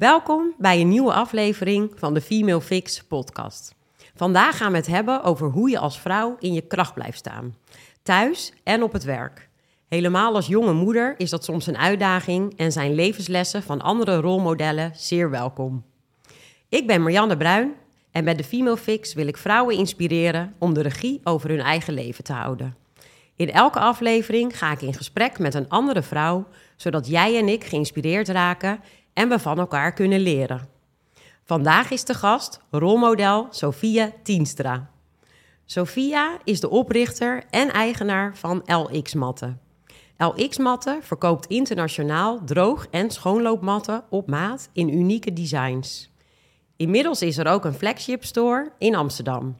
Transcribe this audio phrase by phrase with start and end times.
[0.00, 3.74] Welkom bij een nieuwe aflevering van de Female Fix podcast.
[4.14, 7.56] Vandaag gaan we het hebben over hoe je als vrouw in je kracht blijft staan.
[8.02, 9.48] Thuis en op het werk.
[9.88, 14.92] Helemaal als jonge moeder is dat soms een uitdaging en zijn levenslessen van andere rolmodellen
[14.94, 15.84] zeer welkom.
[16.68, 17.72] Ik ben Marianne Bruin
[18.10, 21.94] en met de Female Fix wil ik vrouwen inspireren om de regie over hun eigen
[21.94, 22.76] leven te houden.
[23.36, 26.46] In elke aflevering ga ik in gesprek met een andere vrouw,
[26.76, 28.80] zodat jij en ik geïnspireerd raken
[29.20, 30.68] en we van elkaar kunnen leren.
[31.44, 34.90] Vandaag is de gast rolmodel Sophia Tienstra.
[35.64, 39.60] Sophia is de oprichter en eigenaar van LX Matten.
[40.16, 46.10] LX Matten verkoopt internationaal droog- en schoonloopmatten op maat in unieke designs.
[46.76, 49.58] Inmiddels is er ook een flagship store in Amsterdam.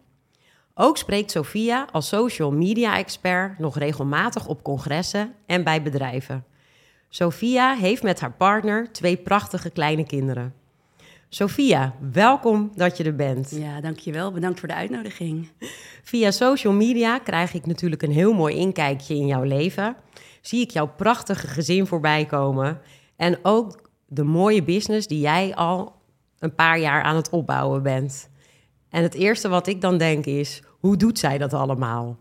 [0.75, 6.45] Ook spreekt Sophia als social media expert nog regelmatig op congressen en bij bedrijven.
[7.13, 10.55] Sophia heeft met haar partner twee prachtige kleine kinderen.
[11.29, 13.51] Sophia, welkom dat je er bent.
[13.51, 14.33] Ja, dankjewel.
[14.33, 15.49] Bedankt voor de uitnodiging.
[16.03, 19.97] Via social media krijg ik natuurlijk een heel mooi inkijkje in jouw leven.
[20.41, 22.81] Zie ik jouw prachtige gezin voorbij komen.
[23.17, 25.95] En ook de mooie business die jij al
[26.39, 28.29] een paar jaar aan het opbouwen bent.
[28.91, 32.19] En het eerste wat ik dan denk is, hoe doet zij dat allemaal?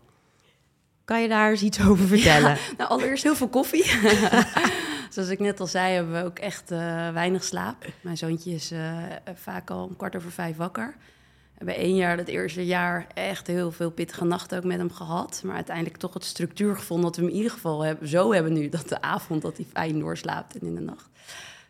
[1.04, 2.56] Kan je daar eens iets over vertellen?
[2.78, 3.84] nou, allereerst heel veel koffie.
[5.10, 6.78] Zoals ik net al zei, hebben we ook echt uh,
[7.10, 7.86] weinig slaap.
[8.00, 8.96] Mijn zoontje is uh,
[9.34, 10.94] vaak al een kwart over vijf wakker.
[10.98, 14.92] We hebben één jaar, het eerste jaar, echt heel veel pittige nachten ook met hem
[14.92, 15.42] gehad.
[15.44, 18.52] Maar uiteindelijk toch het structuur gevonden dat we hem in ieder geval hebben, zo hebben
[18.52, 18.68] nu.
[18.68, 21.08] Dat de avond dat hij fijn doorslaapt en in de nacht.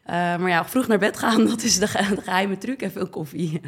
[0.06, 3.08] Uh, maar ja, vroeg naar bed gaan, dat is de, de geheime truc en veel
[3.08, 3.60] koffie.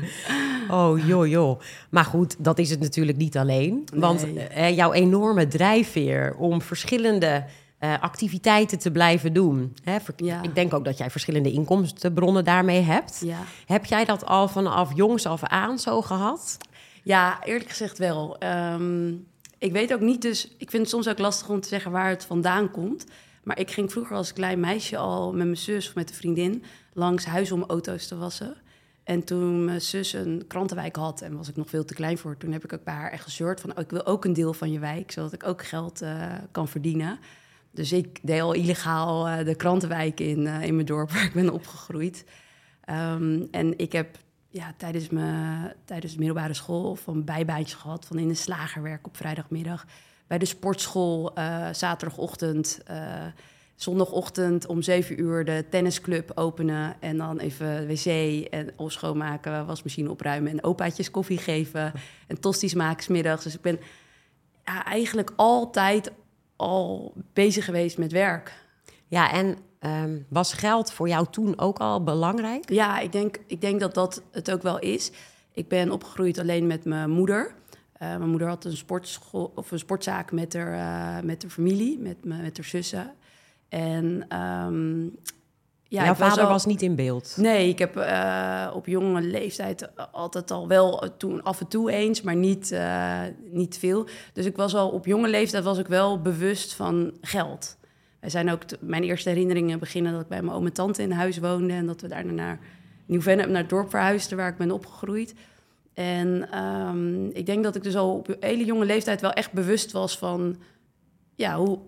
[0.71, 1.61] Oh, joh, joh.
[1.91, 3.89] Maar goed, dat is het natuurlijk niet alleen.
[3.95, 7.45] Want uh, jouw enorme drijfveer om verschillende
[7.85, 9.77] uh, activiteiten te blijven doen.
[9.83, 10.43] Hè, ja.
[10.43, 13.21] Ik denk ook dat jij verschillende inkomstenbronnen daarmee hebt.
[13.25, 13.39] Ja.
[13.67, 16.57] Heb jij dat al vanaf jongs af aan zo gehad?
[17.03, 18.37] Ja, eerlijk gezegd wel.
[18.73, 19.27] Um,
[19.59, 22.09] ik weet ook niet, dus ik vind het soms ook lastig om te zeggen waar
[22.09, 23.07] het vandaan komt.
[23.43, 26.65] Maar ik ging vroeger als klein meisje al met mijn zus of met een vriendin
[26.93, 28.57] langs huis om auto's te wassen.
[29.05, 32.37] En toen mijn zus een krantenwijk had en was ik nog veel te klein voor,
[32.37, 34.53] toen heb ik ook bij haar echt gezeurd van, oh, ik wil ook een deel
[34.53, 37.19] van je wijk, zodat ik ook geld uh, kan verdienen.
[37.73, 41.33] Dus ik deed al illegaal uh, de krantenwijk in, uh, in mijn dorp waar ik
[41.33, 42.25] ben opgegroeid.
[42.91, 44.19] Um, en ik heb
[44.49, 49.17] ja, tijdens, mijn, tijdens de middelbare school van bijbaantjes gehad, van in een slagerwerk op
[49.17, 49.87] vrijdagmiddag
[50.27, 52.81] bij de sportschool uh, zaterdagochtend,
[53.75, 58.07] zondagochtend om zeven uur de tennisclub openen en dan even wc
[58.51, 61.93] en of schoonmaken, wasmachine opruimen en opaatjes koffie geven
[62.27, 63.45] en tosties maken smiddags.
[63.45, 63.79] Dus ik ben
[64.65, 66.13] ja, eigenlijk altijd
[66.63, 68.53] al bezig geweest met werk.
[69.07, 72.71] Ja, en um, was geld voor jou toen ook al belangrijk?
[72.71, 75.11] Ja, ik denk, ik denk dat dat het ook wel is.
[75.53, 77.55] Ik ben opgegroeid alleen met mijn moeder.
[78.03, 81.99] Uh, mijn moeder had een sportschool of een sportzaak met haar, uh, met haar familie,
[81.99, 83.15] met, met haar zussen.
[83.69, 85.17] En um,
[85.93, 87.35] ja, Jouw vader was, al, was, niet in beeld?
[87.37, 92.23] Nee, ik heb uh, op jonge leeftijd altijd al wel toen af en toe eens,
[92.23, 92.79] maar niet,
[93.51, 94.07] niet veel.
[94.33, 97.77] Dus ik was al op jonge leeftijd was ik wel bewust van geld.
[98.21, 101.11] Wij zijn ook mijn eerste herinneringen beginnen dat ik bij mijn oom en tante in
[101.11, 102.59] huis woonde en dat we daarna naar
[103.07, 105.35] Nieuw-Vennep, naar het dorp verhuisden waar ik ben opgegroeid.
[105.95, 109.93] En um, ik denk dat ik dus al op hele jonge leeftijd wel echt bewust
[109.93, 110.57] was van...
[111.35, 111.79] ja, hoe,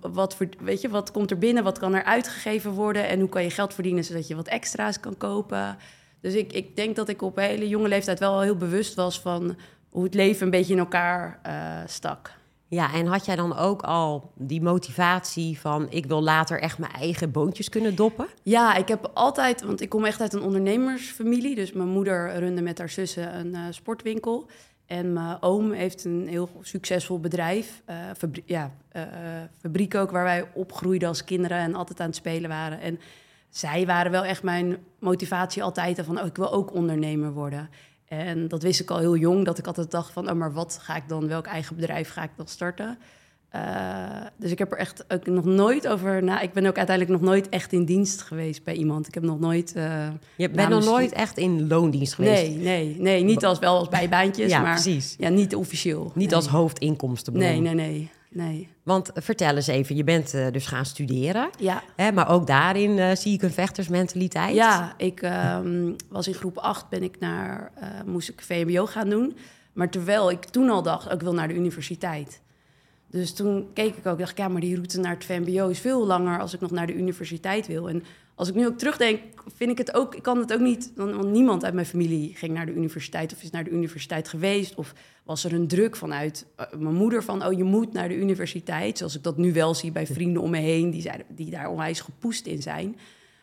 [0.00, 3.08] wat, voor, weet je, wat komt er binnen, wat kan er uitgegeven worden...
[3.08, 5.76] en hoe kan je geld verdienen zodat je wat extra's kan kopen.
[6.20, 9.20] Dus ik, ik denk dat ik op een hele jonge leeftijd wel heel bewust was
[9.20, 9.56] van...
[9.90, 11.52] hoe het leven een beetje in elkaar uh,
[11.86, 12.36] stak.
[12.70, 16.92] Ja, en had jij dan ook al die motivatie van ik wil later echt mijn
[16.92, 18.26] eigen boontjes kunnen doppen?
[18.42, 21.54] Ja, ik heb altijd, want ik kom echt uit een ondernemersfamilie.
[21.54, 24.48] Dus mijn moeder runde met haar zussen een uh, sportwinkel.
[24.88, 27.82] En mijn oom heeft een heel succesvol bedrijf.
[28.16, 29.02] Fabri ja, uh,
[29.60, 32.80] fabriek ook, waar wij opgroeiden als kinderen en altijd aan het spelen waren.
[32.80, 33.00] En
[33.48, 37.70] zij waren wel echt mijn motivatie altijd van, oh, ik wil ook ondernemer worden.
[38.04, 40.78] En dat wist ik al heel jong, dat ik altijd dacht van, oh, maar wat
[40.82, 42.98] ga ik dan, welk eigen bedrijf ga ik dan starten?
[43.54, 43.62] Uh,
[44.36, 46.40] dus ik heb er echt ook nog nooit over na.
[46.40, 49.06] Ik ben ook uiteindelijk nog nooit echt in dienst geweest bij iemand.
[49.06, 49.72] Ik heb nog nooit.
[49.76, 52.42] Uh, je bent nog nooit echt in loondienst geweest?
[52.42, 53.22] Nee, nee, nee.
[53.22, 55.14] Niet als wel als bijbaantjes, ja, maar precies.
[55.18, 56.12] Ja, niet officieel.
[56.14, 56.36] Niet nee.
[56.36, 57.44] als hoofdinkomstenbron.
[57.44, 58.10] Nee, nee, nee.
[58.30, 58.68] Nee.
[58.82, 61.50] Want vertel eens even, je bent uh, dus gaan studeren.
[61.58, 61.82] Ja.
[61.96, 64.54] Hè, maar ook daarin uh, zie ik een vechtersmentaliteit.
[64.54, 69.08] Ja, ik um, was in groep 8, ben ik naar, uh, moest ik VMBO gaan
[69.08, 69.36] doen.
[69.72, 72.40] Maar terwijl ik toen al dacht, ik wil naar de universiteit.
[73.10, 75.78] Dus toen keek ik ook, dacht ik, ja, maar die route naar het VMBO is
[75.78, 77.88] veel langer als ik nog naar de universiteit wil.
[77.88, 79.20] En als ik nu ook terugdenk,
[79.54, 82.54] vind ik het ook, ik kan het ook niet, want niemand uit mijn familie ging
[82.54, 84.74] naar de universiteit of is naar de universiteit geweest.
[84.74, 84.94] Of
[85.24, 88.98] was er een druk vanuit eh, mijn moeder van, oh je moet naar de universiteit.
[88.98, 91.68] Zoals ik dat nu wel zie bij vrienden om me heen, die, zeiden, die daar
[91.68, 92.96] onwijs gepoest in zijn.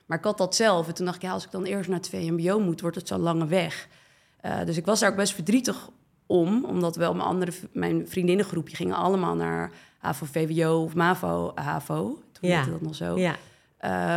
[0.06, 1.98] Maar ik had dat zelf en toen dacht ik, ja, als ik dan eerst naar
[1.98, 3.88] het VMBO moet, wordt het zo'n lange weg.
[4.46, 5.90] Uh, dus ik was daar ook best verdrietig
[6.26, 12.20] om, omdat wel mijn andere, mijn vriendinnengroepje gingen allemaal naar HAVO, VWO of MAVO, HAVO.
[12.32, 12.66] Toen ja.
[12.66, 13.18] dat nog zo.
[13.18, 13.36] Ja.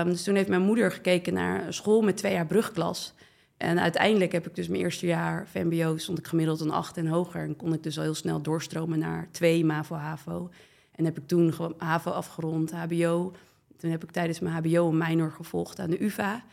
[0.00, 3.14] Um, dus toen heeft mijn moeder gekeken naar een school met twee jaar brugklas.
[3.56, 7.06] En uiteindelijk heb ik dus mijn eerste jaar VMBO, stond ik gemiddeld een 8 en
[7.06, 7.42] hoger.
[7.42, 10.50] En kon ik dus al heel snel doorstromen naar twee MAVO, HAVO.
[10.94, 13.32] En heb ik toen HAVO afgerond, HBO.
[13.76, 16.44] Toen heb ik tijdens mijn HBO een minor gevolgd aan de UvA.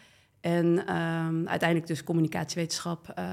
[0.46, 3.26] En um, uiteindelijk dus communicatiewetenschap uh,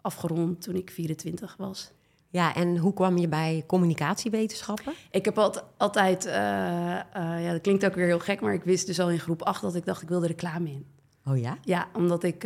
[0.00, 1.90] afgerond toen ik 24 was.
[2.28, 4.92] Ja, en hoe kwam je bij communicatiewetenschappen?
[5.10, 5.38] Ik heb
[5.76, 9.18] altijd, uh, ja, dat klinkt ook weer heel gek, maar ik wist dus al in
[9.18, 10.86] groep 8 dat ik dacht, ik wilde reclame in.
[11.24, 11.58] Oh ja?
[11.62, 12.40] Ja, omdat ik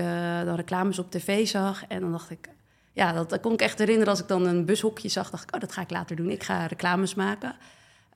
[0.44, 2.48] dan reclames op tv zag en dan dacht ik,
[2.92, 5.54] ja, dat, dat kon ik echt herinneren als ik dan een bushokje zag, dacht ik,
[5.54, 6.30] oh, dat ga ik later doen.
[6.30, 7.56] Ik ga reclames maken.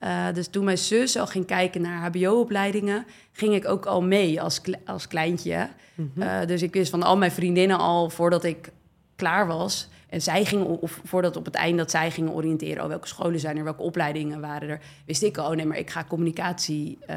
[0.03, 4.41] Uh, dus toen mijn zus al ging kijken naar HBO-opleidingen, ging ik ook al mee
[4.41, 5.69] als, als kleintje.
[5.95, 6.45] Mm -hmm.
[6.45, 8.71] dus ik wist van al mijn vriendinnen al voordat ik
[9.15, 12.89] klaar was, en zij gingen, of voordat op het eind dat zij gingen oriënteren, oh,
[12.89, 16.05] welke scholen zijn er, welke opleidingen waren er, wist ik, oh nee, maar ik ga
[16.07, 17.15] communicatie uh,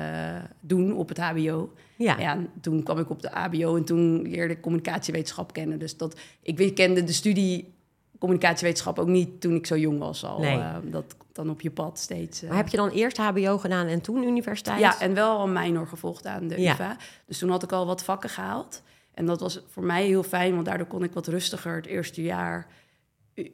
[0.61, 1.73] doen op het HBO.
[1.97, 2.19] Ja.
[2.19, 2.39] ja.
[2.61, 5.79] toen kwam ik op de HBO en toen leerde ik communicatiewetenschap kennen.
[5.79, 7.75] Dus dat, ik kende de studie
[8.19, 10.41] communicatiewetenschap ook niet toen ik zo jong was al.
[10.41, 10.57] Nee.
[10.57, 12.43] Uh, dat dan op je pad steeds.
[12.43, 12.49] Uh...
[12.49, 14.81] Maar heb je dan eerst HBO gedaan en toen universiteit?
[14.81, 16.73] Ja, en wel een minor gevolgd aan de ja.
[16.73, 16.97] UvA.
[17.27, 18.83] Dus toen had ik al wat vakken gehaald.
[19.15, 22.23] En dat was voor mij heel fijn, want daardoor kon ik wat rustiger het eerste
[22.23, 22.67] jaar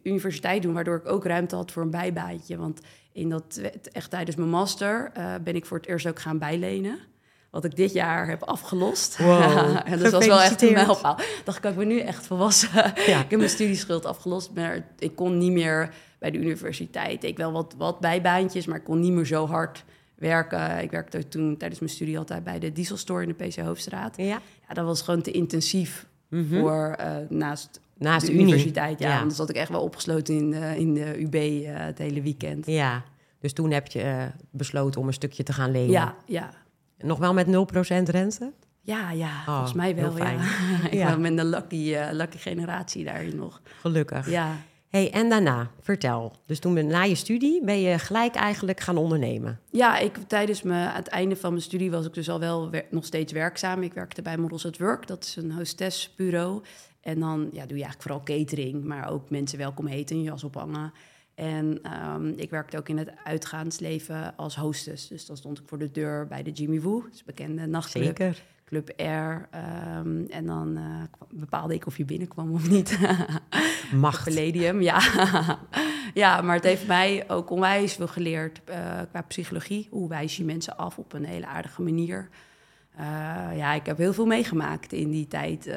[0.03, 2.57] universiteit doen, waardoor ik ook ruimte had voor een bijbaantje.
[2.57, 2.81] Want
[3.13, 3.61] in dat,
[3.93, 6.99] echt tijdens mijn master uh, ben ik voor het eerst ook gaan bijlenen.
[7.53, 9.19] Wat ik dit jaar heb afgelost.
[9.19, 11.19] Wow, en dat was wel echt een mijlpaal.
[11.45, 12.71] Dacht ik, ik ben nu echt volwassen.
[13.07, 13.21] Ja.
[13.25, 17.25] ik heb mijn studieschuld afgelost, maar ik kon niet meer bij de universiteit.
[17.25, 19.85] Ik wel wat, wat bijbaantjes, maar ik kon niet meer zo hard
[20.15, 20.83] werken.
[20.83, 24.17] Ik werkte toen tijdens mijn studie altijd bij de dieselstore in de PC Hoofdstraat.
[24.17, 24.41] Ja.
[24.69, 26.61] ja dat was gewoon te intensief mm -hmm.
[26.61, 29.09] voor uh, naast Naast de, universiteit, ja.
[29.09, 32.23] Want dan zat ik echt wel opgesloten in, uh, in de UB uh, het hele
[32.23, 32.67] weekend.
[32.67, 33.03] Ja,
[33.41, 35.91] dus toen heb je uh, besloten om een stukje te gaan lenen.
[35.91, 36.51] Ja, ja.
[37.03, 37.51] Nog wel met 0%
[38.11, 38.53] rente?
[38.81, 40.13] Ja, ja, oh, volgens mij wel.
[40.13, 40.39] Fijn.
[40.39, 40.85] Ja.
[40.91, 41.17] ik ja.
[41.17, 43.61] ben de lucky, lucky generatie daarin nog.
[43.81, 44.31] Gelukkig.
[44.31, 44.57] Ja.
[44.93, 46.33] Hey, en daarna, vertel.
[46.47, 49.61] Dus toen na je studie ben je gelijk eigenlijk gaan ondernemen?
[49.71, 53.05] Ja, ik, tijdens me, het einde van mijn studie was ik dus al wel nog
[53.05, 53.83] steeds werkzaam.
[53.83, 56.63] Ik werkte bij Models at Work, dat is een hostessbureau.
[57.01, 60.45] En dan ja, doe je eigenlijk vooral catering, maar ook mensen welkom heten, een jas
[60.45, 60.93] ophangen.
[61.35, 61.81] En
[62.15, 65.09] um, ik werkte ook in het uitgaansleven als hostess.
[65.09, 68.05] Dus dan stond ik voor de deur bij de Jimmy Woo, dus bekende nachtclub.
[68.05, 68.43] Zeker.
[68.73, 69.49] Club Air.
[69.99, 72.99] Um, en dan uh, bepaalde ik of je binnenkwam of niet.
[73.93, 74.25] Macht.
[74.25, 75.01] Palladium, ja.
[76.15, 79.89] ja, maar het heeft mij ook onwijs veel geleerd uh, qua psychologie.
[79.91, 82.29] Hoe wijs je mensen af op een hele aardige manier.
[83.01, 85.75] Uh, ja, ik heb heel veel meegemaakt in die tijd uh,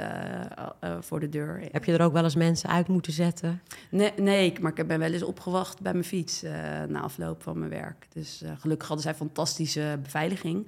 [0.84, 1.68] uh, voor de deur.
[1.72, 3.62] Heb je er ook wel eens mensen uit moeten zetten?
[3.90, 6.42] Nee, nee maar ik ben wel eens opgewacht bij mijn fiets
[6.88, 8.08] na afloop van mijn werk.
[8.14, 10.68] Dus gelukkig hadden zij fantastische beveiliging.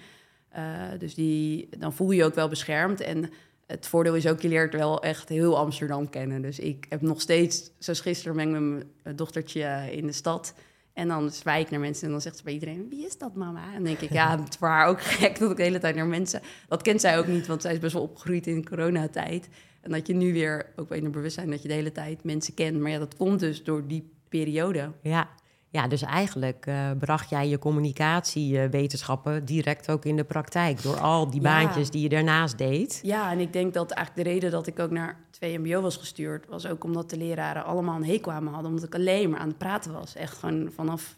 [1.00, 3.02] dus die, dan voel je je ook wel beschermd.
[3.02, 3.30] En
[3.66, 6.42] het voordeel is ook, je leert wel echt heel Amsterdam kennen.
[6.42, 10.54] Dus ik heb nog steeds, zoals gisteren ben ik met mijn dochtertje in de stad...
[10.98, 13.36] En dan zwaai ik naar mensen en dan zegt ze bij iedereen: Wie is dat,
[13.36, 13.74] mama?
[13.74, 15.96] En denk ik: Ja, het is voor haar ook gek dat ik de hele tijd
[15.96, 16.42] naar mensen.
[16.68, 19.50] Dat kent zij ook niet, want zij is best wel opgegroeid in coronatijd.
[19.82, 22.54] En dat je nu weer ook in het bewustzijn dat je de hele tijd mensen
[22.54, 22.80] kent.
[22.80, 24.92] Maar ja, dat komt dus door die periode.
[25.02, 25.30] Ja,
[25.70, 30.82] ja, dus eigenlijk uh, bracht jij je communicatiewetenschappen direct ook in de praktijk.
[30.82, 33.00] Door al die baantjes die je daarnaast deed.
[33.04, 35.98] Ja, en ik denk dat eigenlijk de reden dat ik ook naar 2 MBO was
[35.98, 38.70] gestuurd, was ook omdat de leraren allemaal een hekel aan me hadden.
[38.70, 40.16] Omdat ik alleen maar aan het praten was.
[40.16, 41.18] Echt gewoon vanaf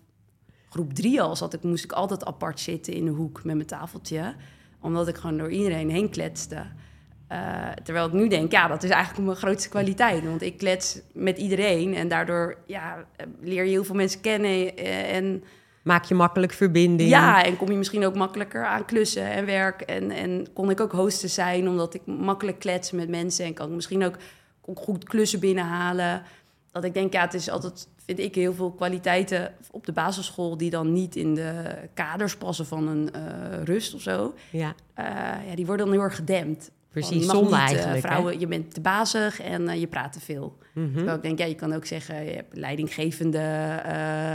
[0.69, 3.67] groep drie al zat ik, moest ik altijd apart zitten in de hoek met mijn
[3.67, 4.35] tafeltje.
[4.81, 6.65] Omdat ik gewoon door iedereen heen kletste.
[7.31, 10.23] Uh, terwijl ik nu denk, ja, dat is eigenlijk mijn grootste kwaliteit.
[10.23, 13.05] Want ik klets met iedereen en daardoor ja,
[13.41, 14.77] leer je heel veel mensen kennen.
[14.77, 15.43] Eh, en
[15.83, 17.09] Maak je makkelijk verbinding.
[17.09, 19.81] Ja, en kom je misschien ook makkelijker aan klussen en werk.
[19.81, 23.45] En, en kon ik ook hosten zijn, omdat ik makkelijk klets met mensen.
[23.45, 24.17] En kan ik misschien ook
[24.75, 26.23] goed klussen binnenhalen.
[26.71, 30.57] Dat ik denk, ja, het is altijd, vind ik, heel veel kwaliteiten op de basisschool...
[30.57, 34.33] die dan niet in de kaders passen van een uh, rust of zo.
[34.51, 34.73] Ja.
[34.99, 35.05] Uh,
[35.49, 36.71] ja, die worden dan heel erg gedempt.
[36.89, 37.99] Precies, zonde niet, eh, eigenlijk.
[37.99, 40.57] Vrouwen, je bent te bazig en uh, je praat te veel.
[40.73, 41.09] Mm -hmm.
[41.09, 44.33] ik denk, ja, je kan ook zeggen, je hebt leidinggevende uh,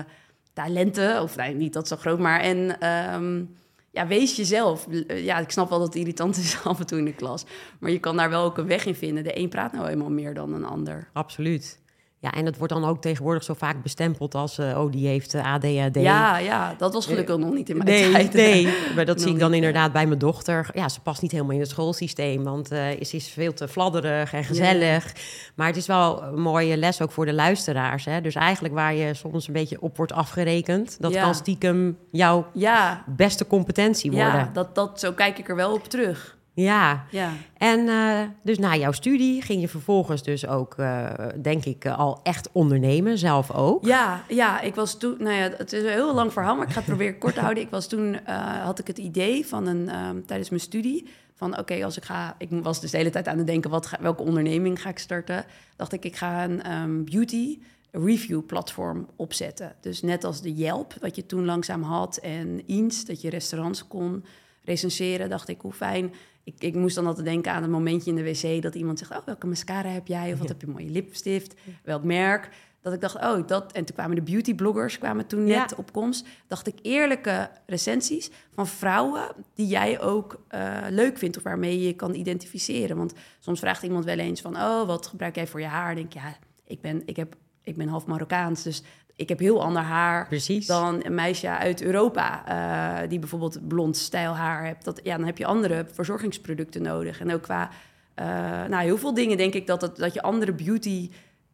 [0.53, 1.23] talenten.
[1.23, 2.41] Of nee, niet dat zo groot, maar...
[2.41, 3.57] En um,
[3.91, 4.87] ja, wees jezelf.
[5.07, 7.45] Ja, ik snap wel dat het irritant is af en toe in de klas.
[7.79, 9.25] Maar je kan daar wel ook een weg in vinden.
[9.25, 11.09] De een praat nou eenmaal meer dan een ander.
[11.13, 11.83] Absoluut.
[12.25, 14.59] Ja, en dat wordt dan ook tegenwoordig zo vaak bestempeld als...
[14.59, 15.95] Uh, oh, die heeft uh, ADHD.
[15.95, 18.33] Ja, ja, dat was gelukkig nog niet in mijn nee, tijd.
[18.33, 20.71] Nee, maar dat zie ik dan inderdaad bij mijn dochter.
[20.75, 22.45] Ja, ze past niet helemaal in het schoolsysteem...
[22.45, 25.05] want uh, ze is veel te fladderig en gezellig.
[25.05, 25.21] Ja.
[25.55, 28.05] Maar het is wel een mooie les ook voor de luisteraars.
[28.05, 28.21] Hè?
[28.21, 30.97] Dus eigenlijk waar je soms een beetje op wordt afgerekend...
[31.01, 31.23] dat Ja.
[31.23, 34.35] kan stiekem jouw Ja, beste competentie worden.
[34.35, 36.37] ja dat, dat, zo kijk ik er wel op terug.
[36.55, 41.11] Ja, Ja, en eh, dus na jouw studie ging je vervolgens dus ook, eh,
[41.43, 43.85] denk ik, eh, al echt ondernemen, zelf ook.
[43.85, 45.17] ja, ja ik was toen...
[45.19, 47.41] Nou ja, het is een heel lang verhaal, maar ik ga het proberen kort te
[47.41, 47.63] houden.
[47.63, 48.19] Ik was toen...
[48.63, 49.89] had ik het idee van een...
[49.89, 51.07] ehm, tijdens mijn studie...
[51.35, 52.35] van oké, als ik ga...
[52.39, 53.71] Ik was dus de hele tijd aan het denken...
[53.71, 55.45] Wat ga, welke onderneming ga ik starten?
[55.77, 57.59] Dacht ik, ik ga een ehm, beauty
[57.91, 59.75] review platform opzetten.
[59.81, 62.17] Dus net als de Yelp, wat je toen langzaam had...
[62.17, 64.25] en Eens, dat je restaurants kon
[64.65, 65.29] recenseren...
[65.29, 66.13] dacht ik, hoe fijn...
[66.45, 68.63] Ik, ik moest dan altijd denken aan een momentje in de wc...
[68.63, 70.33] dat iemand zegt, oh, welke mascara heb jij?
[70.33, 71.55] Of wat heb je mooie lipstift?
[71.83, 72.49] Welk merk?
[72.81, 73.73] Dat ik dacht, oh, dat...
[73.73, 75.77] En toen kwamen de beautybloggers kwamen toen net Ja.
[75.77, 76.27] op komst.
[76.47, 79.29] Dacht ik, eerlijke recensies van vrouwen...
[79.55, 82.97] die jij ook eh, leuk vindt of waarmee je je kan identificeren.
[82.97, 84.57] Want soms vraagt iemand wel eens van...
[84.57, 85.95] oh, wat gebruik jij voor je haar?
[85.95, 86.37] Denk ik, ja,
[86.67, 88.63] ik ben, ik heb, ik ben half Marokkaans...
[88.63, 88.83] dus
[89.17, 90.67] ik heb heel ander haar Precies.
[90.67, 92.45] dan een meisje uit Europa
[93.03, 94.85] eh, die bijvoorbeeld blond stijlhaar hebt.
[94.85, 97.21] Dat, ja, dan heb je andere verzorgingsproducten nodig.
[97.21, 97.71] En ook qua
[98.15, 98.25] eh,
[98.69, 101.11] nou, heel veel dingen denk ik dat, het, dat je andere beauty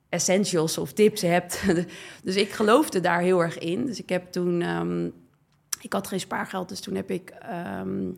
[0.09, 1.63] essentials of tips hebt.
[2.25, 3.87] dus ik geloofde daar heel erg in.
[3.87, 5.07] Dus ik heb toen, ehm,
[5.81, 7.31] ik had geen spaargeld, dus toen heb ik.
[7.31, 8.11] ehm,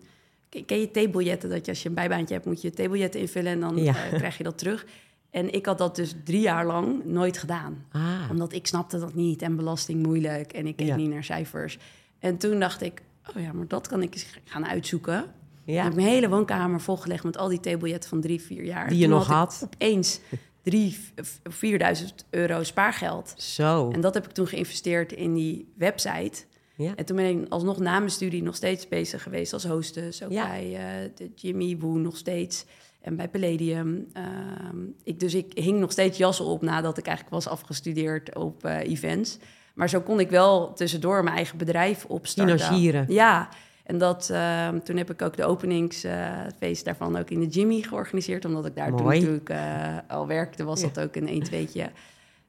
[0.66, 1.50] ken- je theebiljetten?
[1.50, 3.94] Dat je als je een bijbaantje hebt, moet je theebiljetten invullen en dan Ja.
[3.94, 4.86] eh, krijg je dat terug.
[5.32, 9.14] En ik had dat dus drie jaar lang nooit gedaan Ah, omdat ik snapte dat
[9.14, 10.96] niet en belasting moeilijk en ik keek Ja.
[10.96, 11.78] niet naar cijfers.
[12.18, 13.02] En toen dacht ik,
[13.36, 15.18] oh ja, maar dat kan ik eens gaan uitzoeken.
[15.64, 15.84] Ik ja.
[15.84, 18.88] heb mijn hele woonkamer volgelegd met al die theebiljetten van drie, vier jaar.
[18.88, 19.60] Die je Toen nog ik had.
[19.64, 20.20] opeens
[20.62, 23.34] drie, v- vierduizend euro spaargeld.
[23.36, 23.90] Zo.
[23.90, 26.44] En dat heb ik toen geïnvesteerd in die website.
[26.76, 26.92] Ja.
[26.96, 30.22] En toen ben ik alsnog na mijn studie nog steeds bezig geweest als hostess.
[30.22, 30.46] Ook Ja.
[30.48, 32.64] bij eh, de Jimmy Woo nog steeds.
[33.00, 34.06] En bij Palladium.
[34.12, 38.64] Ehm, ik, dus ik hing nog steeds jassen op nadat ik eigenlijk was afgestudeerd op
[38.64, 39.38] eh, events.
[39.74, 42.58] Maar zo kon ik wel tussendoor mijn eigen bedrijf opstarten.
[42.58, 43.04] Financieren.
[43.08, 43.48] Ja,
[43.84, 48.44] en dat, ehm, toen heb ik ook de openingsfeest daarvan ook in de Jimmy georganiseerd.
[48.44, 50.88] Omdat ik daar toen natuurlijk eh, al werkte, was Ja.
[50.92, 51.68] dat ook een 1 2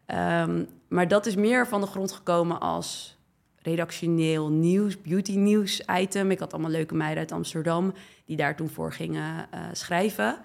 [0.05, 3.17] Ehm, maar dat is meer van de grond gekomen als
[3.63, 6.31] redactioneel nieuws, beauty nieuws item.
[6.31, 7.93] Ik had allemaal leuke meiden uit Amsterdam
[8.25, 10.37] die daar toen voor gingen eh, schrijven.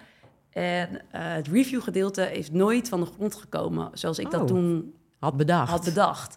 [0.51, 4.33] En eh, het review gedeelte is nooit van de grond gekomen zoals ik Oh.
[4.33, 5.71] dat toen Had bedacht.
[5.71, 6.37] had bedacht.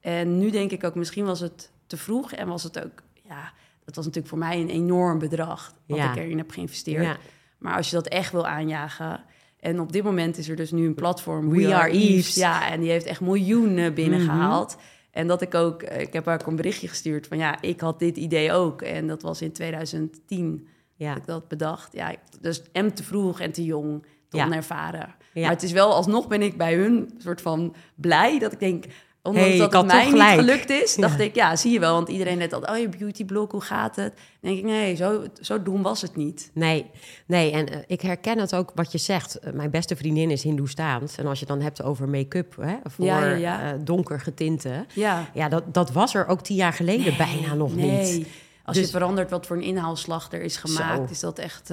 [0.00, 3.52] En nu denk ik ook, misschien was het te vroeg en was het ook, ja,
[3.84, 6.10] dat was natuurlijk voor mij een enorm bedrag wat Ja.
[6.10, 7.04] ik erin heb geïnvesteerd.
[7.04, 7.16] Ja.
[7.58, 9.20] Maar als je dat echt wil aanjagen.
[9.60, 12.34] En op dit moment is er dus nu een platform, We Are Eves.
[12.34, 14.74] Ja, en die heeft echt miljoenen binnengehaald.
[14.76, 14.84] Mhm.
[15.16, 17.80] En dat ik ook, eh, ik heb haar ook een berichtje gestuurd van ja, ik
[17.80, 18.82] had dit idee ook.
[18.82, 21.08] En dat was in 2010 Ja.
[21.08, 21.92] dat ik dat bedacht.
[21.92, 24.44] Ja, dus en te vroeg en te jong, te Ja.
[24.44, 25.14] onervaren.
[25.32, 25.40] Ja.
[25.42, 28.84] Maar het is wel, alsnog ben ik bij hun soort van blij dat ik denk...
[29.26, 30.40] Ondanks Hey, dat ik het had mij toch niet gelijk.
[30.40, 31.00] gelukt is, Ja.
[31.00, 31.92] dacht ik, ja, zie je wel.
[31.94, 34.14] Want iedereen net al, oh, je beautyblog, hoe gaat het?
[34.14, 36.50] Dan denk ik, nee, zo, zo doen was het niet.
[36.54, 36.90] Nee,
[37.26, 39.38] nee, en eh, ik herken het ook wat je zegt.
[39.38, 41.16] Eh, mijn beste vriendin is Hindoestaans.
[41.16, 44.86] En als je dan hebt over make-up hè, voor Ja, ja, eh, donker getinte.
[44.94, 48.16] Ja, Ja, dat, dat was er ook tien jaar geleden bijna nog nee.
[48.16, 48.28] niet.
[48.64, 51.12] Als Dus- je verandert wat voor een inhaalslag er is gemaakt, Zo.
[51.12, 51.68] is dat echt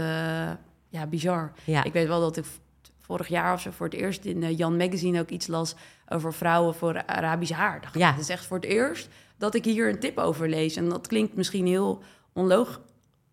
[0.90, 1.52] ja, bizar.
[1.64, 1.84] Ja.
[1.84, 2.46] Ik weet wel dat ik
[3.02, 5.76] vorig jaar of zo voor het eerst in Jan Magazine ook iets las
[6.13, 7.82] over vrouwen voor Arabisch haar.
[7.82, 8.12] Dacht, Ja.
[8.12, 10.75] Het is echt voor het eerst dat ik hier een tip over lees.
[10.75, 12.01] En dat klinkt misschien heel
[12.34, 12.82] onlog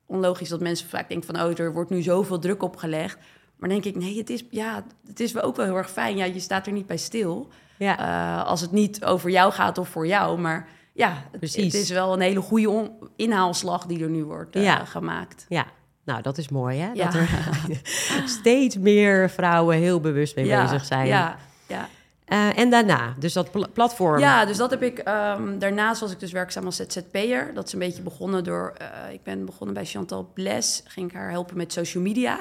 [0.06, 1.44] onlogisch dat mensen vaak denken van...
[1.46, 3.18] oh, er wordt nu zoveel druk opgelegd.
[3.56, 5.90] Maar dan denk ik, nee, het is, ja, het is wel ook wel heel erg
[5.90, 6.16] fijn.
[6.16, 7.48] Ja, je staat er niet bij stil.
[7.78, 10.38] Ja, Eh, als het niet over jou gaat of voor jou.
[10.38, 11.64] Maar ja, het, Precies.
[11.72, 14.84] het is wel een hele goede inhaalslag die er nu wordt eh, Ja.
[14.84, 15.46] gemaakt.
[15.48, 15.66] ja.
[16.04, 16.90] Nou, dat is mooi, hè?
[16.92, 17.04] Ja.
[17.04, 17.28] Dat er
[18.40, 21.06] steeds meer vrouwen heel bewust mee bezig zijn.
[21.06, 21.88] Ja, ja.
[22.30, 24.18] Eh, en daarna, dus dat pl- platform.
[24.18, 24.98] ja, dus dat heb ik.
[24.98, 27.54] ehm, daarnaast was ik dus werkzaam als ZZP'er.
[27.54, 28.74] Dat is een beetje begonnen door.
[28.78, 30.82] eh, ik ben begonnen bij Chantal Bles.
[30.86, 32.38] Ging ik haar helpen met social media.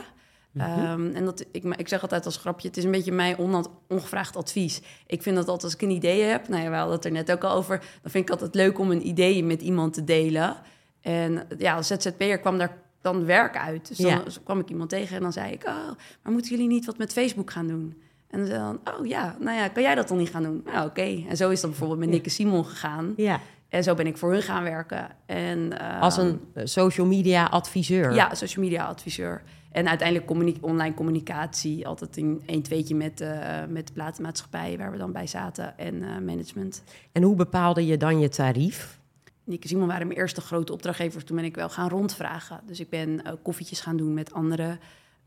[0.58, 3.66] Ehm, en dat, ik, ik zeg altijd als grapje, het is een beetje mijn on-
[3.88, 4.82] ongevraagd advies.
[5.08, 7.12] Ik vind dat altijd als ik een idee heb, nou ja, we hadden het er
[7.12, 10.04] net ook al over, dan vind ik altijd leuk om een idee met iemand te
[10.04, 10.56] delen.
[11.02, 13.88] En ja, als ZZP'er kwam daar dan werk uit.
[13.88, 14.24] Dus dan Ja.
[14.44, 15.76] kwam ik iemand tegen en dan zei ik, oh,
[16.24, 18.02] maar moeten jullie niet wat met Facebook gaan doen?
[18.30, 20.62] En dan, oh ja, nou ja, kan jij dat dan niet gaan doen?
[20.66, 21.24] Nou oké.
[21.30, 23.14] En zo is dat bijvoorbeeld met Nikke Simon gegaan.
[23.18, 25.08] Ja, En zo ben ik voor hun gaan werken.
[25.26, 28.14] En, ehm, Als een eh, social media adviseur.
[28.14, 29.42] Ja, social media adviseur.
[29.72, 31.88] En uiteindelijk communi- online communicatie.
[31.88, 33.38] Altijd een 1 tweetje met, eh,
[33.70, 35.78] met de platenmaatschappij waar we dan bij zaten.
[35.78, 36.84] En eh, management.
[37.12, 39.00] En hoe bepaalde je dan je tarief?
[39.44, 41.24] Nick en Simon waren mijn eerste grote opdrachtgevers.
[41.24, 42.60] Toen ben ik wel gaan rondvragen.
[42.66, 44.78] Dus ik ben koffietjes gaan doen met andere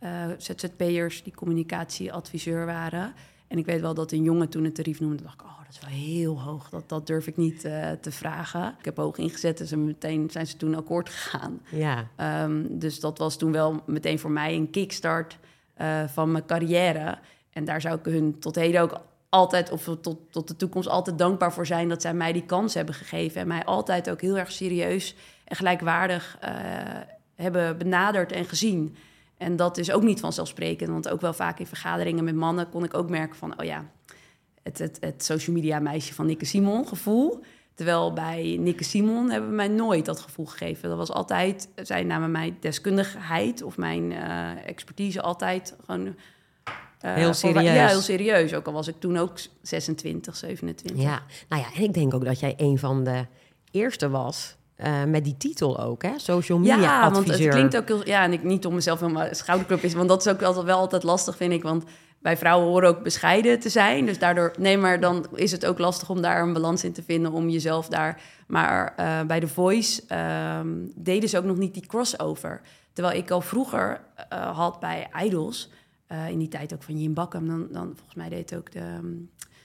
[0.03, 3.15] eh, ZZP'ers die communicatieadviseur waren.
[3.49, 5.23] En ik weet wel dat een jongen toen het tarief noemde.
[5.23, 6.69] dacht ik, oh, dat is wel heel hoog.
[6.69, 8.75] Dat, dat durf ik niet eh, te vragen.
[8.79, 11.61] Ik heb hoog ingezet en ze meteen zijn ze toen akkoord gegaan.
[11.71, 15.39] Ja, Ehm, dus dat was toen wel meteen voor mij een kickstart
[15.75, 17.19] eh, van mijn carrière.
[17.51, 21.19] En daar zou ik hun tot heden ook altijd, of tot, tot de toekomst, altijd
[21.19, 23.41] dankbaar voor zijn dat zij mij die kans hebben gegeven.
[23.41, 26.39] En mij altijd ook heel erg serieus en gelijkwaardig
[27.35, 28.97] hebben benaderd en gezien.
[29.43, 32.85] En dat is ook niet vanzelfsprekend, want ook wel vaak in vergaderingen met mannen kon
[32.85, 33.91] ik ook merken van, oh ja,
[34.63, 37.41] het, het, het social media meisje van Nikke Simon gevoel.
[37.75, 40.89] Terwijl bij Nikke Simon hebben we mij nooit dat gevoel gegeven.
[40.89, 46.07] Dat was altijd, zij namen mijn deskundigheid of mijn eh, expertise altijd gewoon...
[46.99, 47.75] eh, Heel voor serieus.
[47.75, 48.55] Ja, heel serieus.
[48.55, 51.03] Ook al was ik toen ook 26, 27.
[51.03, 51.23] ja.
[51.49, 53.27] Nou ja, en ik denk ook dat jij een van de
[53.71, 56.19] eerste was eh, met die titel ook, hè?
[56.19, 57.45] Social media Ja, want adviseur.
[57.45, 58.07] het klinkt ook heel...
[58.07, 59.95] Ja, en ik niet om mezelf helemaal schouderklop is...
[59.95, 61.62] want dat is ook altijd wel altijd lastig, vind ik.
[61.62, 61.85] Want
[62.19, 64.07] wij vrouwen horen ook bescheiden te zijn.
[64.07, 64.55] Dus daardoor...
[64.59, 67.33] Nee, maar dan is het ook lastig om daar een balans in te vinden...
[67.33, 68.21] om jezelf daar...
[68.47, 72.61] Maar eh, bij The Voice ehm, deden ze ook nog niet die crossover.
[72.93, 75.71] Terwijl ik al vroeger eh, had bij Idols...
[76.29, 77.47] in die tijd ook van Jim Bakken...
[77.47, 78.79] Dan, dan volgens mij deed ook de...
[78.79, 79.07] ehm,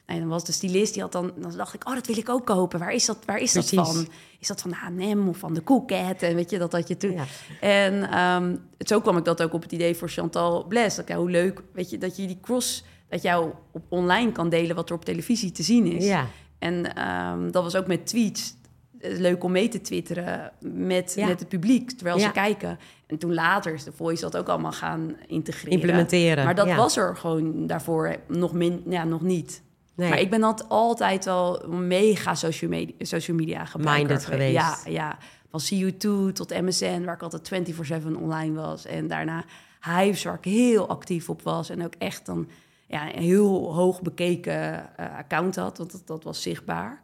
[0.08, 2.30] Nee, dan was de stylist die had dan, dan dacht ik, oh, dat wil ik
[2.30, 2.80] ook kopen.
[2.80, 4.08] Waar is dat, waar is dat van?
[4.40, 6.22] Is dat van H&M of van de Coolcat?
[6.22, 7.12] En weet je, dat had je toen.
[7.12, 7.26] Ja.
[7.62, 10.96] En ehm, zo kwam ik dat ook op het idee voor Chantal Bles.
[10.96, 14.50] Dat, ja, hoe leuk, weet je, dat je die cross, dat jou op online kan
[14.50, 16.06] delen wat er op televisie te zien is.
[16.06, 16.28] Ja,
[16.60, 18.56] En ehm, dat was ook met tweets.
[19.00, 21.28] Is Leuk om mee te twitteren met, Ja.
[21.28, 22.80] met het publiek, terwijl ze kijken.
[23.08, 25.72] En toen later is de Voice dat ook allemaal gaan integreren.
[25.72, 26.46] implementeren.
[26.46, 29.62] Maar dat was er gewoon daarvoor nog, min, ja, nog niet.
[29.98, 30.10] Nee.
[30.10, 34.54] Maar ik ben altijd, een mega social media, social media gebruiker Minded geweest.
[34.54, 35.18] Ja, ja,
[35.50, 37.72] van CU2 tot MSN, waar ik altijd
[38.04, 38.86] 24-7 online was.
[38.86, 39.44] En daarna
[39.82, 41.70] Hives, waar ik heel actief op was.
[41.70, 42.48] En ook echt dan
[42.88, 47.02] ja, een heel hoog bekeken eh, account had, want dat, dat was zichtbaar.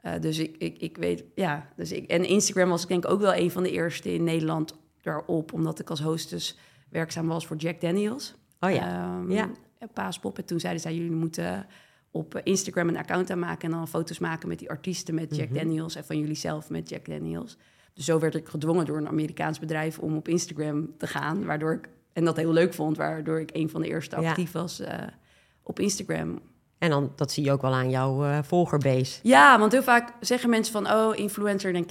[0.00, 1.68] Eh, dus ik, ik, ik weet, ja.
[1.76, 4.76] Dus ik, en Instagram was ik denk ook wel een van de eerste in Nederland
[5.02, 8.34] daarop, omdat ik als hostess werkzaam was voor Jack Daniels.
[8.60, 9.10] Oh ja.
[9.18, 9.50] Ehm, Ja.
[9.92, 10.38] Paaspop.
[10.38, 11.66] En toen zeiden zij, jullie moeten
[12.16, 13.70] op eh, Instagram een account aanmaken...
[13.70, 15.58] en dan foto's maken met die artiesten met Jack Mhm.
[15.58, 15.94] Daniels...
[15.94, 17.56] en van jullie zelf met Jack Daniels.
[17.94, 21.44] Dus zo werd ik gedwongen door een Amerikaans bedrijf om op Instagram te gaan.
[21.44, 24.28] Waardoor ik, en dat heel leuk vond, waardoor ik een van de eerste Ja.
[24.28, 24.98] actief was eh,
[25.62, 26.40] op Instagram.
[26.78, 29.18] En dan, dat zie je ook wel aan jouw eh, volgerbase.
[29.22, 31.72] Ja, want heel vaak zeggen mensen van, oh, influencer.
[31.72, 31.84] denk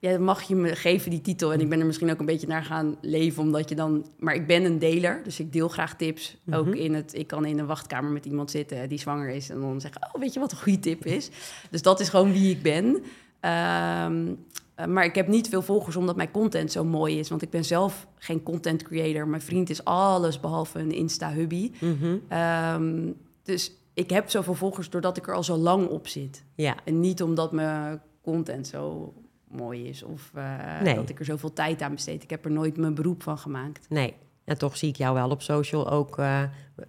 [0.00, 1.52] ja, mag je me geven die titel?
[1.52, 4.06] En ik ben er misschien ook een beetje naar gaan leven, omdat je dan...
[4.18, 6.36] Maar ik ben een deler, dus ik deel graag tips.
[6.44, 6.58] Mhm.
[6.58, 7.14] Ook in het...
[7.14, 9.50] Ik kan in een wachtkamer met iemand zitten die zwanger is...
[9.50, 11.30] en dan zeggen, oh, weet je wat een goede tip is?
[11.70, 13.02] Dus dat is gewoon wie ik ben.
[13.40, 14.34] Ehm,
[14.74, 17.28] eh, maar ik heb niet veel volgers omdat mijn content zo mooi is.
[17.28, 19.28] Want ik ben zelf geen content creator.
[19.28, 21.72] Mijn vriend is alles behalve een Insta-hubby.
[21.80, 22.16] Mhm.
[22.28, 26.44] Ehm, dus ik heb zoveel volgers doordat ik er al zo lang op zit.
[26.54, 29.12] Ja, En niet omdat mijn content zo
[29.50, 30.44] mooi is of eh,
[30.82, 30.94] Nee.
[30.94, 32.22] dat ik er zoveel tijd aan besteed.
[32.22, 33.86] Ik heb er nooit mijn beroep van gemaakt.
[33.88, 34.14] nee.
[34.44, 36.42] En toch zie ik jou wel op social ook eh,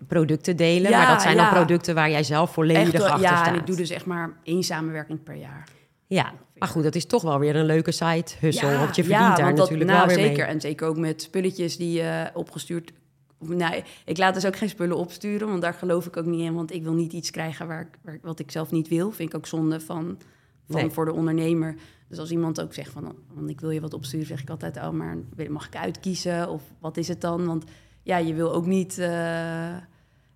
[0.07, 0.91] producten delen.
[0.91, 1.43] Ja, maar dat zijn ja.
[1.43, 3.47] dan producten waar jij zelf volledig Echt, wel, achter ja, staat.
[3.47, 5.67] en ik doe dus echt maar één samenwerking per jaar.
[6.07, 8.77] Ja, maar goed, dat is toch wel weer een leuke site hustle.
[8.77, 10.43] want je verdient ja, daar dat- natuurlijk nou, wel weer zeker.
[10.45, 10.53] mee.
[10.53, 12.91] En zeker ook met spulletjes die eh opgestuurd...
[13.39, 16.53] Nou, ik laat dus ook geen spullen opsturen, want daar geloof ik ook niet in.
[16.53, 19.11] Want ik wil niet iets krijgen waar ik, waar, wat ik zelf niet wil.
[19.11, 20.17] Vind ik ook zonde van,
[20.69, 20.89] van Nee.
[20.89, 21.75] voor de ondernemer.
[22.09, 24.77] Dus als iemand ook zegt van, want ik wil je wat opsturen, zeg ik altijd,
[24.77, 25.17] oh, maar
[25.49, 26.49] mag ik uitkiezen?
[26.49, 27.45] Of wat is het dan?
[27.45, 27.63] Want
[28.03, 28.97] ja, je wil ook niet...
[28.97, 29.73] eh,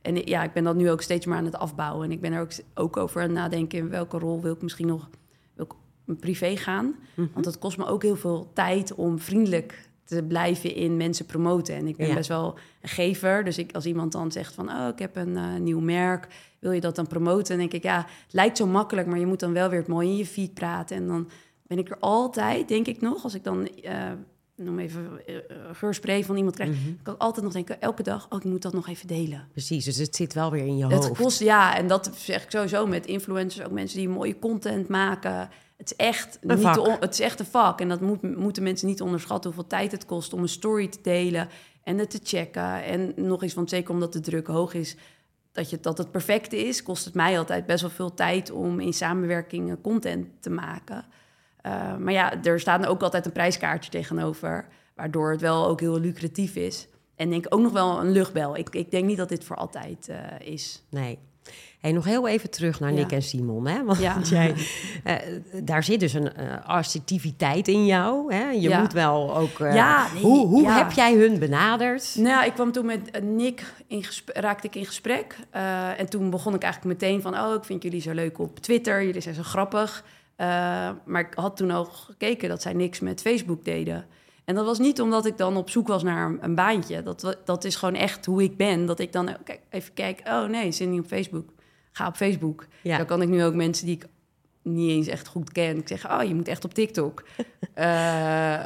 [0.01, 2.05] en ja, ik ben dat nu ook steeds maar aan het afbouwen.
[2.05, 3.79] En ik ben er ook, ook over aan het nadenken...
[3.79, 5.09] in welke rol wil ik misschien nog
[5.55, 5.67] wil
[6.07, 6.95] ik privé gaan.
[7.15, 7.27] Mhm.
[7.33, 11.75] Want het kost me ook heel veel tijd om vriendelijk te blijven in mensen promoten.
[11.75, 12.13] En ik ben Ja.
[12.13, 13.43] best wel een gever.
[13.43, 14.69] Dus ik, als iemand dan zegt van...
[14.69, 16.27] oh, ik heb een eh, nieuw merk,
[16.59, 17.47] wil je dat dan promoten?
[17.47, 19.07] Dan denk ik, ja, het lijkt zo makkelijk...
[19.07, 20.95] maar je moet dan wel weer het mooi in je feed praten.
[20.97, 21.29] En dan
[21.75, 23.23] ben ik er altijd, denk ik nog...
[23.23, 23.67] als ik dan...
[23.67, 24.11] eh
[24.55, 25.35] noem even eh,
[25.71, 26.69] geurspray van iemand krijg...
[26.69, 27.03] Mhm.
[27.03, 28.27] kan ik altijd nog denken, elke dag...
[28.29, 29.47] oh, ik moet dat nog even delen.
[29.51, 31.21] Precies, dus het zit wel weer in je Het hoofd.
[31.21, 35.49] kost, ja, en dat zeg ik sowieso met influencers, ook mensen die mooie content maken.
[35.77, 37.81] Het is echt, Een niet te het is echt een vak.
[37.81, 40.99] En dat moet, moeten mensen niet onderschatten hoeveel tijd het kost om een story te
[41.01, 41.49] delen
[41.83, 42.83] en het te checken.
[42.83, 44.95] En nog eens, want zeker omdat de druk hoog is,
[45.51, 48.79] dat, je, dat het perfecte is, kost het mij altijd best wel veel tijd om
[48.79, 51.05] in samenwerking content te maken.
[51.63, 55.99] Eh, maar ja, er staat ook altijd een prijskaartje tegenover, waardoor het wel ook heel
[55.99, 56.87] lucratief is.
[57.15, 58.57] En denk ook nog wel een luchtbel.
[58.57, 60.83] Ik, ik denk niet dat dit voor altijd eh, is.
[60.89, 61.19] Nee.
[61.79, 62.95] Hey, nog heel even terug naar Ja.
[62.99, 63.67] Nick en Simon.
[63.67, 63.83] Hè?
[63.83, 64.17] Want Ja.
[64.29, 64.53] jij,
[65.03, 65.15] eh,
[65.63, 68.33] daar zit dus een assertiviteit in jou.
[68.33, 68.49] Hè?
[68.49, 68.79] Je Ja.
[68.79, 69.57] moet wel ook...
[69.57, 72.15] Ja, nee, hoe hoe heb jij hun benaderd?
[72.17, 75.35] Nou, ik kwam toen met Nick, in raakte ik in gesprek.
[75.97, 77.39] En toen begon ik eigenlijk meteen van...
[77.39, 80.03] oh, ik vind jullie zo leuk op Twitter, jullie zijn zo grappig.
[80.35, 80.47] Eh,
[81.05, 84.05] maar ik had toen al gekeken dat zij niks met Facebook deden.
[84.45, 87.03] En dat was niet omdat ik dan op zoek was naar een, een baantje.
[87.03, 88.85] Dat, dat is gewoon echt hoe ik ben.
[88.85, 91.49] Dat ik dan oh, kijk, even kijk, oh nee, zit niet op Facebook.
[91.91, 92.65] Ga op Facebook.
[92.81, 92.97] Ja.
[92.97, 94.05] Dan kan ik nu ook mensen die ik
[94.61, 95.77] niet eens echt goed ken...
[95.77, 97.23] Ik zeg, oh, je moet echt op TikTok.
[97.73, 97.85] Eh,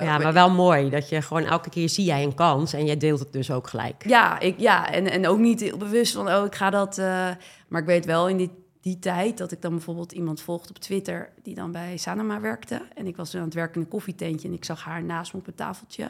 [0.02, 2.98] Ja, maar wel mooi dat je gewoon elke keer zie jij een kans en jij
[2.98, 4.08] deelt het dus ook gelijk.
[4.08, 6.98] Ja, ik, ja en, en ook niet heel bewust van, oh, ik ga dat...
[6.98, 7.30] eh,
[7.68, 8.52] maar ik weet wel in die,
[8.82, 11.30] die tijd dat ik dan bijvoorbeeld iemand volgde op Twitter...
[11.44, 12.82] die dan bij Sanoma werkte.
[12.96, 14.48] En ik was aan het werken in een koffietentje...
[14.48, 16.04] en ik zag haar naast me op een tafeltje.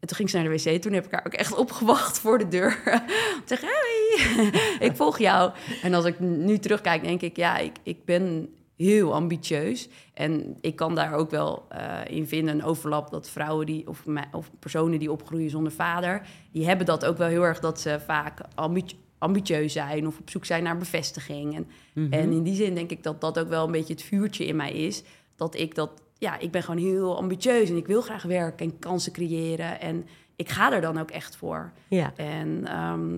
[0.00, 0.82] En toen ging ze naar de wc.
[0.82, 2.82] Toen heb ik haar ook echt opgewacht voor de deur.
[3.34, 4.50] Om te zeggen, hey,
[4.88, 5.52] ik volg jou.
[5.82, 9.88] En als ik nu terugkijk, denk ik, ja, ik, ik ben heel ambitieus.
[10.14, 14.04] En ik kan daar ook wel eh, in vinden, een overlap dat vrouwen die, of,
[14.32, 18.00] of personen die opgroeien zonder vader, die hebben dat ook wel heel erg dat ze
[18.06, 21.54] vaak ambi- ambitieus zijn of op zoek zijn naar bevestiging.
[21.56, 21.66] En,
[22.10, 24.56] en in die zin denk ik dat dat ook wel een beetje het vuurtje in
[24.56, 25.02] mij is.
[25.36, 28.78] Dat ik dat, ja, ik ben gewoon heel ambitieus en ik wil graag werken en
[28.78, 29.80] kansen creëren.
[29.80, 30.06] En
[30.36, 31.72] ik ga er dan ook echt voor.
[31.88, 33.16] Ja, En ehm,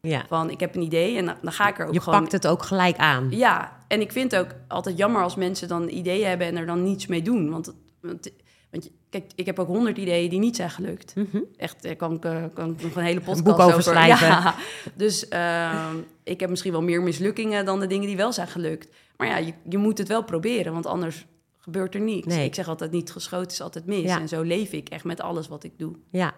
[0.00, 0.24] ja.
[0.28, 2.20] van, ik heb een idee en dan, ga ik er ook Je gewoon...
[2.20, 3.26] pakt het ook gelijk aan.
[3.30, 6.66] Ja, en ik vind het ook altijd jammer als mensen dan ideeën hebben en er
[6.66, 7.50] dan niets mee doen.
[7.50, 8.32] Want, het-
[8.76, 11.14] want, kijk, ik heb ook honderd ideeën die niet zijn gelukt.
[11.56, 14.26] Echt, daar kan ik, eh, kan ik nog een hele podcast boek over schrijven.
[14.26, 14.54] Ja,
[14.94, 18.88] dus ehm, ik heb misschien wel meer mislukkingen dan de dingen die wel zijn gelukt.
[19.16, 21.26] Maar ja, je, je moet het wel proberen, want anders
[21.58, 22.26] gebeurt er niets.
[22.26, 22.44] Nee.
[22.44, 24.02] Ik zeg altijd niet geschoten is altijd mis.
[24.02, 24.20] Ja.
[24.20, 25.92] En zo leef ik echt met alles wat ik doe.
[26.10, 26.34] Ja,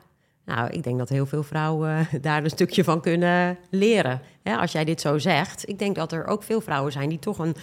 [0.48, 4.20] nou, ik denk dat heel veel vrouwen daar een stukje van kunnen leren.
[4.42, 5.68] Hè, als jij dit zo zegt.
[5.68, 7.54] Ik denk dat er ook veel vrouwen zijn die toch een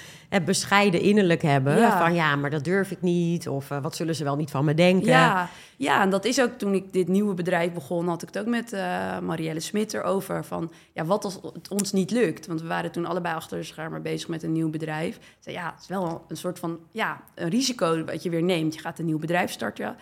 [0.45, 1.77] bescheiden innerlijk hebben.
[1.77, 1.97] Ja.
[1.97, 3.47] Van ja, maar dat durf ik niet.
[3.47, 5.07] Of eh, wat zullen ze wel niet van me denken.
[5.07, 8.39] Ja, ja, en dat is ook toen ik dit nieuwe bedrijf begon, had ik het
[8.39, 10.45] ook met eh, Marielle Smit erover.
[10.45, 12.47] Van ja, wat als het ons niet lukt?
[12.47, 15.19] Want we waren toen allebei achter de schermen bezig met een nieuw bedrijf.
[15.39, 18.73] Zei, ja, het is wel een soort van ja, een risico wat je weer neemt.
[18.73, 19.95] Je gaat een nieuw bedrijf starten.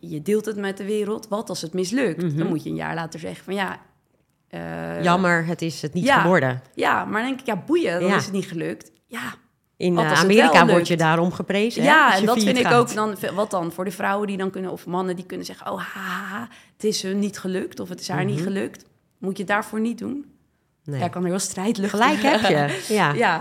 [0.00, 1.28] Je, deelt het met de wereld.
[1.28, 2.38] Wat als het mislukt?
[2.38, 3.80] Dan moet je een jaar later zeggen van ja.
[4.48, 6.20] eh, Jammer, het is het niet Ja.
[6.20, 6.62] geworden.
[6.74, 8.16] Ja, maar dan denk ik, ja, boeien, dan Ja.
[8.16, 8.90] is het niet gelukt.
[9.06, 9.34] Ja,
[9.76, 11.82] In eh, Amerika word je daarom geprezen.
[11.82, 14.70] Ja, en dat vind ik ook dan, wat dan voor de vrouwen die dan kunnen,
[14.70, 15.82] of mannen die kunnen zeggen: Oh,
[16.72, 18.84] het is hun niet gelukt, of het is haar niet gelukt.
[19.18, 20.10] Moet je het daarvoor niet doen?
[20.16, 20.26] Mhm.
[20.90, 21.00] Nee.
[21.00, 22.00] Ja, kan er heel strijdluchtig.
[22.00, 22.84] Gelijk heb je.
[22.94, 23.12] Ja.
[23.12, 23.40] Ja.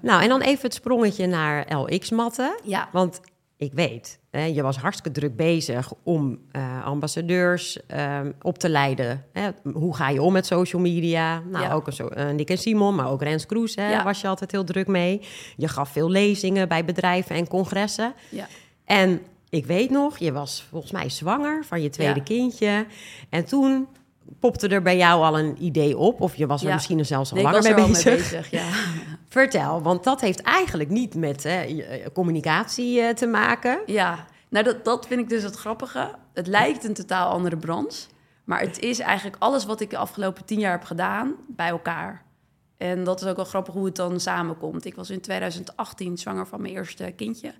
[0.00, 2.58] Nou, en dan even het sprongetje naar LX-matten.
[2.62, 2.88] Ja.
[2.92, 3.20] Want
[3.58, 9.24] ik weet, hè, je was hartstikke druk bezig om eh, ambassadeurs ehm, op te leiden.
[9.32, 9.48] Hè.
[9.72, 11.38] Hoe ga je om met social media?
[11.50, 11.72] Nou, Ja.
[11.72, 14.04] ook een zo, eh, Nick en Simon, maar ook Rens Kroes hè, Ja.
[14.04, 15.20] was je altijd heel druk mee.
[15.56, 18.14] Je gaf veel lezingen bij bedrijven en congressen.
[18.30, 18.46] Ja.
[18.84, 22.86] En ik weet nog, je was volgens mij zwanger van je tweede kindje.
[23.30, 23.86] En toen
[24.40, 26.20] popte er bij jou al een idee op.
[26.20, 28.04] Of je was er misschien zelfs al Nee, langer er mee al bezig.
[28.04, 28.50] mee bezig.
[28.50, 28.64] Ja.
[29.28, 33.80] Vertel, want dat heeft eigenlijk niet met hè, eh, communicatie eh, te maken.
[33.86, 36.14] ja, nou dat, dat vind ik dus het grappige.
[36.32, 38.06] Het lijkt een totaal andere branche,
[38.44, 42.24] maar het is eigenlijk alles wat ik de afgelopen tien jaar heb gedaan bij elkaar.
[42.76, 44.84] En dat is ook wel grappig hoe het dan samenkomt.
[44.84, 47.54] Ik was in 2018 zwanger van mijn eerste kindje.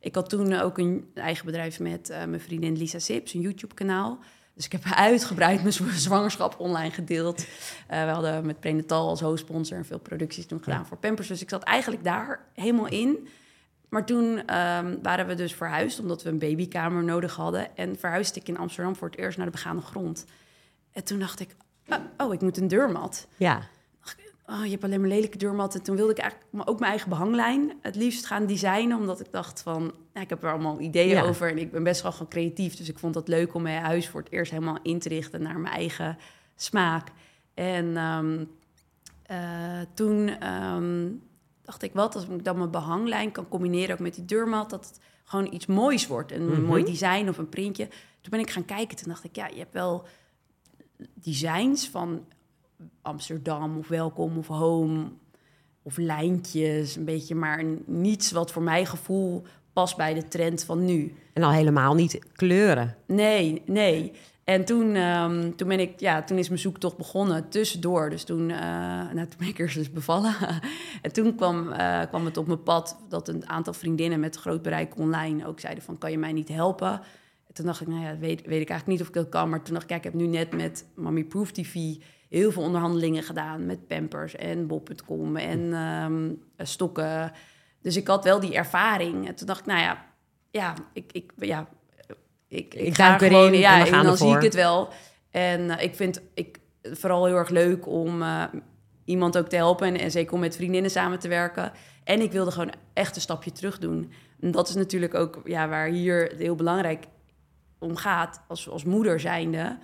[0.00, 4.18] Ik had toen ook een eigen bedrijf met eh, mijn vriendin Lisa Sips, een YouTube-kanaal.
[4.54, 7.46] Dus ik heb uitgebreid mijn zw- zwangerschap online gedeeld.
[7.86, 10.84] Eh, we hadden met Prenatal als hoofdsponsor en veel producties toen gedaan Ja.
[10.84, 11.28] voor Pampers.
[11.28, 13.28] Dus ik zat eigenlijk daar helemaal in.
[13.88, 17.76] Maar toen ehm, waren we dus verhuisd, omdat we een babykamer nodig hadden.
[17.76, 20.24] En verhuisde ik in Amsterdam voor het eerst naar de begaande grond.
[20.92, 21.56] En toen dacht ik,
[21.88, 23.26] oh, oh, ik moet een deurmat.
[23.36, 23.62] Ja,
[24.46, 25.78] Oh, je hebt alleen maar lelijke deurmatten.
[25.78, 28.98] En toen wilde ik eigenlijk maar ook mijn eigen behanglijn het liefst gaan designen.
[28.98, 31.22] Omdat ik dacht van, nou, ik heb er allemaal ideeën Ja.
[31.22, 31.50] over.
[31.50, 32.76] En ik ben best wel gewoon creatief.
[32.76, 35.42] Dus ik vond het leuk om mijn huis voor het eerst helemaal in te richten
[35.42, 36.18] naar mijn eigen
[36.56, 37.08] smaak.
[37.54, 38.44] En ehm,
[39.22, 41.08] eh, toen ehm,
[41.62, 44.70] dacht ik, wat als ik dan mijn behanglijn kan combineren ook met die deurmat.
[44.70, 46.32] Dat het gewoon iets moois wordt.
[46.32, 46.62] Een Mhm.
[46.62, 47.86] mooi design of een printje.
[48.20, 48.96] Toen ben ik gaan kijken.
[48.96, 50.06] Toen dacht ik, ja, je hebt wel
[51.14, 52.24] designs van
[53.02, 55.04] Amsterdam of Welkom of Home
[55.82, 59.42] of lijntjes, een beetje, maar niets wat voor mijn gevoel
[59.72, 61.14] past bij de trend van nu.
[61.32, 62.96] en al helemaal niet kleuren.
[63.06, 64.12] Nee, nee.
[64.44, 68.10] En toen, ehm, toen, ben ik, ja, toen is mijn zoektocht begonnen tussendoor.
[68.10, 70.34] Dus toen, uh, nou, toen ben ik eerst dus bevallen.
[71.02, 74.62] en toen kwam, uh, kwam het op mijn pad dat een aantal vriendinnen met groot
[74.62, 75.98] bereik online ook zeiden van...
[75.98, 76.90] kan je mij niet helpen?
[77.46, 79.48] En toen dacht ik, nou ja, weet, weet ik eigenlijk niet of ik dat kan.
[79.48, 81.94] Maar toen dacht ik, kijk, ik heb nu net met Mommy Proof TV
[82.32, 83.66] heel veel onderhandelingen gedaan...
[83.66, 87.32] met Pampers en Bob.com en um, stokken.
[87.82, 89.28] Dus ik had wel die ervaring.
[89.28, 90.04] En toen dacht ik, nou ja,
[90.50, 91.68] ja, ik, ik, ja
[92.48, 94.88] ik, ik, ga gewoon, ja, en, dan zie ik het wel.
[95.30, 98.44] En uh, ik vind ik vooral heel erg leuk om uh,
[99.04, 101.72] iemand ook te helpen en, en, zeker om met vriendinnen samen te werken.
[102.04, 104.12] En ik wilde gewoon echt een stapje terug doen.
[104.40, 107.04] En dat is natuurlijk ook ja, waar hier heel belangrijk
[107.78, 109.78] om gaat als, als moeder zijnde.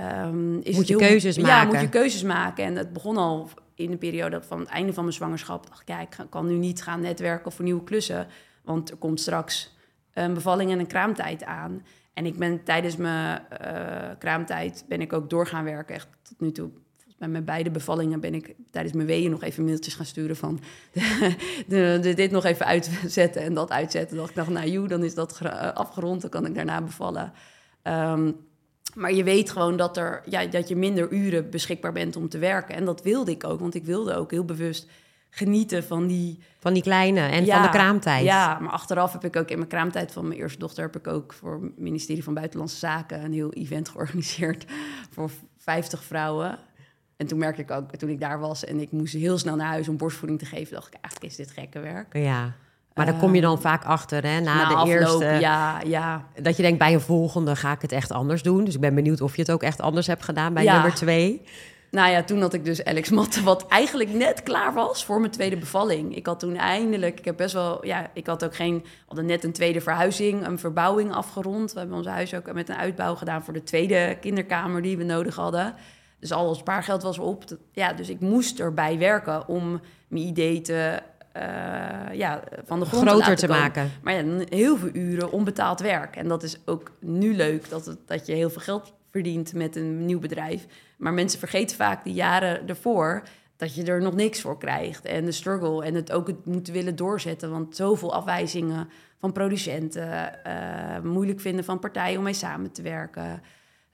[0.00, 1.58] Um, is moet je heel, keuzes ja, maken.
[1.58, 2.64] Ja, moet je keuzes maken.
[2.64, 5.66] En het begon al in de periode van het einde van mijn zwangerschap.
[5.68, 8.26] Dacht ik, ja, ik kan nu niet gaan netwerken voor nieuwe klussen.
[8.62, 9.76] Want er komt straks
[10.12, 11.84] een bevalling en een kraamtijd aan.
[12.14, 15.94] En ik ben tijdens mijn uh, kraamtijd ben ik ook doorgaan werken.
[15.94, 16.70] Echt tot nu toe.
[17.18, 20.60] Bij mijn beide bevallingen ben ik tijdens mijn weeën nog even mailtjes gaan sturen van
[20.92, 21.26] de,
[21.66, 24.16] de, de, dit nog even uitzetten en dat uitzetten.
[24.16, 25.40] dacht ik dacht, nou joe, dan is dat
[25.74, 27.32] afgerond, dan kan ik daarna bevallen.
[27.82, 28.47] Um,
[28.98, 32.38] maar je weet gewoon dat, er, ja, dat je minder uren beschikbaar bent om te
[32.38, 32.74] werken.
[32.74, 34.88] En dat wilde ik ook, want ik wilde ook heel bewust
[35.30, 36.38] genieten van die...
[36.58, 38.24] Van die kleine en van de kraamtijd.
[38.24, 40.84] Ja, maar achteraf heb ik ook in mijn kraamtijd van mijn eerste dochter...
[40.84, 43.24] heb ik ook voor het ministerie van Buitenlandse Zaken...
[43.24, 44.64] een heel event georganiseerd
[45.10, 46.58] voor 50 vrouwen.
[47.16, 48.64] En toen merkte ik ook, toen ik daar was...
[48.64, 50.74] en ik moest heel snel naar huis om borstvoeding te geven...
[50.74, 52.16] dacht ik, eigenlijk is dit gekke werk.
[52.16, 52.54] Ja,
[52.98, 54.40] maar daar kom je dan vaak achter, hè?
[54.40, 55.24] Na, na de afloop, eerste.
[55.40, 56.24] Ja, ja.
[56.42, 58.64] Dat je denkt, bij een volgende ga ik het echt anders doen.
[58.64, 60.72] Dus ik ben benieuwd of je het ook echt anders hebt gedaan bij Ja.
[60.72, 61.42] nummer twee.
[61.90, 65.32] Nou ja, toen had ik dus Alex Matte, wat eigenlijk net klaar was voor mijn
[65.32, 66.16] tweede bevalling.
[66.16, 69.44] Ik had toen eindelijk, ik heb best wel, ja, ik had ook geen, hadden net
[69.44, 71.72] een tweede verhuizing, een verbouwing afgerond.
[71.72, 75.04] We hebben ons huis ook met een uitbouw gedaan voor de tweede kinderkamer die we
[75.04, 75.74] nodig hadden.
[76.20, 77.44] Dus al ons spaargeld was op.
[77.72, 81.00] Ja, dus ik moest erbij werken om mijn idee te,
[82.12, 83.90] ja, van de grond te, Groter laten te maken.
[84.02, 86.16] Maar ja, heel veel uren onbetaald werk.
[86.16, 89.76] En dat is ook nu leuk, dat, het, dat je heel veel geld verdient met
[89.76, 90.66] een nieuw bedrijf.
[90.96, 93.22] Maar mensen vergeten vaak die jaren ervoor
[93.56, 95.04] dat je er nog niks voor krijgt.
[95.04, 97.50] En de struggle en het ook het moeten willen doorzetten.
[97.50, 98.88] Want zoveel afwijzingen
[99.20, 103.42] van producenten, eh, moeilijk vinden van partijen om mee samen te werken.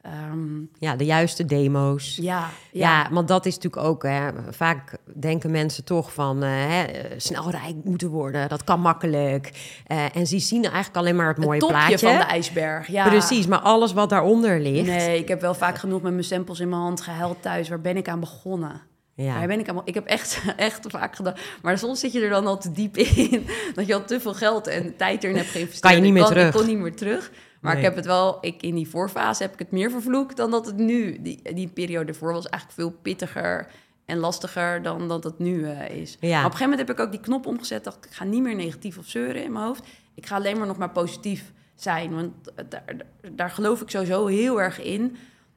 [0.04, 2.16] Ehm, Ja, de juiste demo's.
[2.22, 3.08] ja, Ja, ja.
[3.12, 7.74] want dat is natuurlijk ook, hè, vaak denken mensen toch van hè, eh, snel rijk
[7.84, 8.48] moeten worden.
[8.48, 9.50] Dat kan makkelijk.
[9.86, 11.98] Eh, en ze zien eigenlijk alleen maar het mooie het topje plaatje.
[12.06, 12.86] van de ijsberg.
[12.86, 13.08] Ja.
[13.08, 14.86] Precies, maar alles wat daaronder ligt.
[14.86, 17.68] Nee, ik heb wel vaak genoeg met mijn samples in mijn hand gehuild thuis.
[17.68, 18.80] Waar ben ik aan begonnen?
[19.14, 19.38] Ja.
[19.38, 21.34] Waar ben ik be- Ik heb echt, echt vaak gedaan.
[21.62, 23.46] Maar soms zit je er dan al te diep in.
[23.74, 25.80] Dat je al te veel geld en tijd erin hebt geïnvesteerd.
[25.94, 26.54] Kan je niet Ik meer Ik terug.
[26.54, 27.30] kon niet meer terug.
[27.64, 27.82] Maar Nee.
[27.82, 28.38] ik heb het wel...
[28.40, 31.22] Ik, in die voorfase heb ik het meer vervloekt dan dat het nu...
[31.22, 33.66] Die, die periode ervoor was eigenlijk veel pittiger
[34.04, 36.16] en lastiger dan dat het nu eh, is.
[36.20, 36.28] Ja.
[36.28, 37.84] Maar op een gegeven moment heb ik ook die knop omgezet.
[37.84, 39.86] Dacht ik, ga niet meer negatief of zeuren in mijn hoofd.
[40.14, 42.14] Ik ga alleen maar nog maar positief zijn.
[42.14, 42.32] Want
[42.68, 42.84] daar,
[43.32, 45.16] daar geloof ik sowieso heel erg in.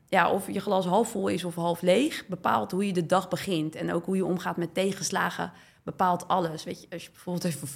[0.10, 3.28] Ja, of je glas half vol is of half leeg, bepaalt hoe je de dag
[3.28, 3.76] begint.
[3.76, 5.52] En ook hoe je omgaat met tegenslagen,
[5.84, 6.64] bepaalt alles.
[6.64, 7.68] Weet je, als je bijvoorbeeld even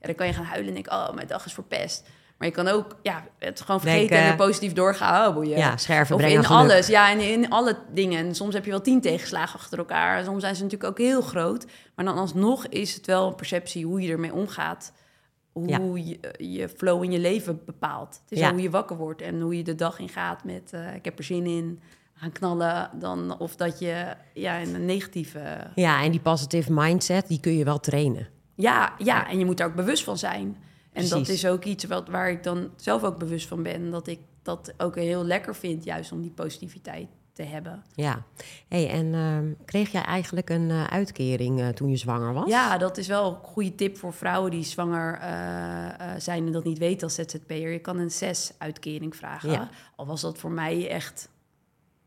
[0.00, 2.08] ja, dan kan je gaan huilen en denken, oh, mijn dag is verpest.
[2.38, 5.28] Maar je kan ook ja, het gewoon vergeten en er positief doorgaan.
[5.28, 5.58] Oh, boeien.
[5.58, 6.60] Ja, scherven Of brengen in geluk.
[6.60, 8.26] alles, ja, en in alle dingen.
[8.26, 10.24] En soms heb je wel tien tegenslagen achter elkaar.
[10.24, 11.66] Soms zijn ze natuurlijk ook heel groot.
[11.94, 14.92] Maar dan alsnog is het wel een perceptie hoe je ermee omgaat.
[15.52, 18.20] Hoe je, je flow in je leven bepaalt.
[18.22, 18.50] Het is Ja.
[18.52, 20.70] hoe je wakker wordt en hoe je de dag ingaat met...
[20.72, 21.80] eh, ik heb er zin in,
[22.14, 22.90] gaan knallen.
[22.94, 25.56] Dan, of dat je ja, in een negatieve...
[25.74, 28.28] Ja, en die positive mindset, die kun je wel trainen.
[28.54, 30.56] Ja, ja, en je moet daar ook bewust van zijn.
[30.96, 33.90] En dat is ook iets wat, waar ik dan zelf ook bewust van ben.
[33.90, 37.84] Dat ik dat ook heel lekker vind, juist om die positiviteit te hebben.
[37.94, 38.22] Ja.
[38.68, 42.48] Hey, en ehm, kreeg jij eigenlijk een eh, uitkering eh, toen je zwanger was?
[42.48, 46.64] Ja, dat is wel een goede tip voor vrouwen die zwanger eh, zijn en dat
[46.64, 47.72] niet weten als ZZP'er.
[47.72, 49.50] Je kan een zes-uitkering vragen.
[49.50, 49.68] Ja.
[49.96, 51.28] Al was dat voor mij echt...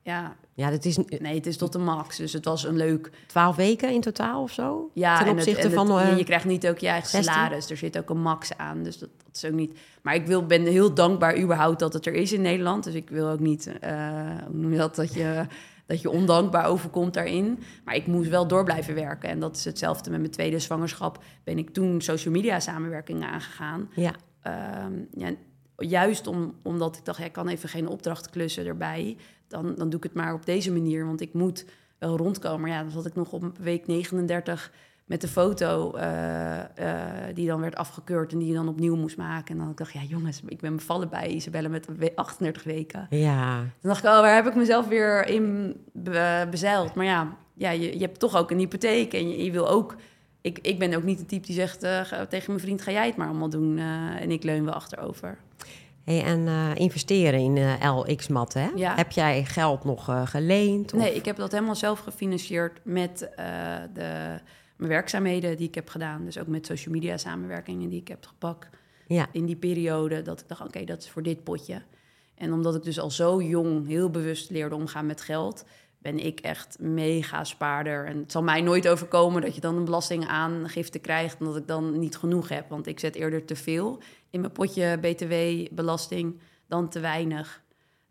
[0.10, 2.18] Ja, Ja, dat is nee, het is tot de max.
[2.18, 3.12] Dus het was een leuk...
[3.28, 4.90] twaalf weken in totaal of zo?
[4.94, 6.00] Ja, Ten en het- opzichte en het- van...
[6.00, 7.34] eh, je krijgt niet ook je eigen 16?
[7.34, 7.70] salaris.
[7.70, 8.84] Er zit ook een max aan.
[8.84, 9.80] Dus dat, dat is ook niet.
[10.02, 12.84] Maar ik wil, ben heel dankbaar überhaupt dat het er is in Nederland.
[12.84, 13.64] Dus ik wil ook niet
[14.62, 15.46] je dat, dat je,
[15.86, 17.60] dat je ondankbaar overkomt daarin.
[17.86, 19.30] Maar ik moest wel door blijven werken.
[19.30, 21.24] En dat is hetzelfde met mijn tweede zwangerschap.
[21.44, 23.90] Ben ik toen social media samenwerkingen aangegaan.
[23.96, 25.30] ja, Ehm, ja,
[25.78, 29.18] juist om, omdat ik dacht, ik kan even geen opdracht klussen erbij.
[29.50, 31.66] Dan, dan doe ik het maar op deze manier, want ik moet
[31.98, 32.62] wel rondkomen.
[32.62, 34.72] Maar ja, dan zat ik nog op week 39
[35.06, 39.18] met de foto eh, eh, die dan werd afgekeurd en die je dan opnieuw moest
[39.18, 39.58] maken.
[39.58, 43.08] En dan dacht ik, ja jongens, ik ben bevallen bij Isabelle met we- 38 weken.
[43.10, 46.94] Ja, Dan dacht ik, oh, waar heb ik mezelf weer in be- bezeild?
[46.96, 49.96] Maar ja, ja je, je hebt toch ook een hypotheek en je, je wil ook...
[50.42, 53.08] Ik, ik ben ook niet de type die zegt eh, tegen mijn vriend, ga jij
[53.08, 53.78] het maar allemaal doen.
[54.20, 55.38] en ik leun wel achterover.
[56.14, 58.68] Hey, en eh, investeren in eh LX-mat, hè?
[58.76, 58.96] Ja.
[58.96, 60.94] Heb jij geld nog eh, geleend?
[60.94, 63.46] of- Nee, ik heb dat helemaal zelf gefinancierd met eh,
[63.94, 64.40] de,
[64.78, 66.26] mijn werkzaamheden die ik heb gedaan.
[66.26, 68.70] Dus ook met social media samenwerkingen die ik heb gepakt.
[69.08, 71.82] Ja, in die periode dat ik dacht, oké, dat is voor dit potje.
[72.36, 75.66] En omdat ik dus al zo jong heel bewust leerde omgaan met geld,
[76.02, 78.06] ben ik echt mega spaarder.
[78.06, 81.68] En het zal mij nooit overkomen dat je dan een belastingaangifte krijgt en dat ik
[81.68, 82.70] dan niet genoeg heb.
[82.70, 87.62] Want ik zet eerder te veel in mijn potje BTW-belasting dan te weinig.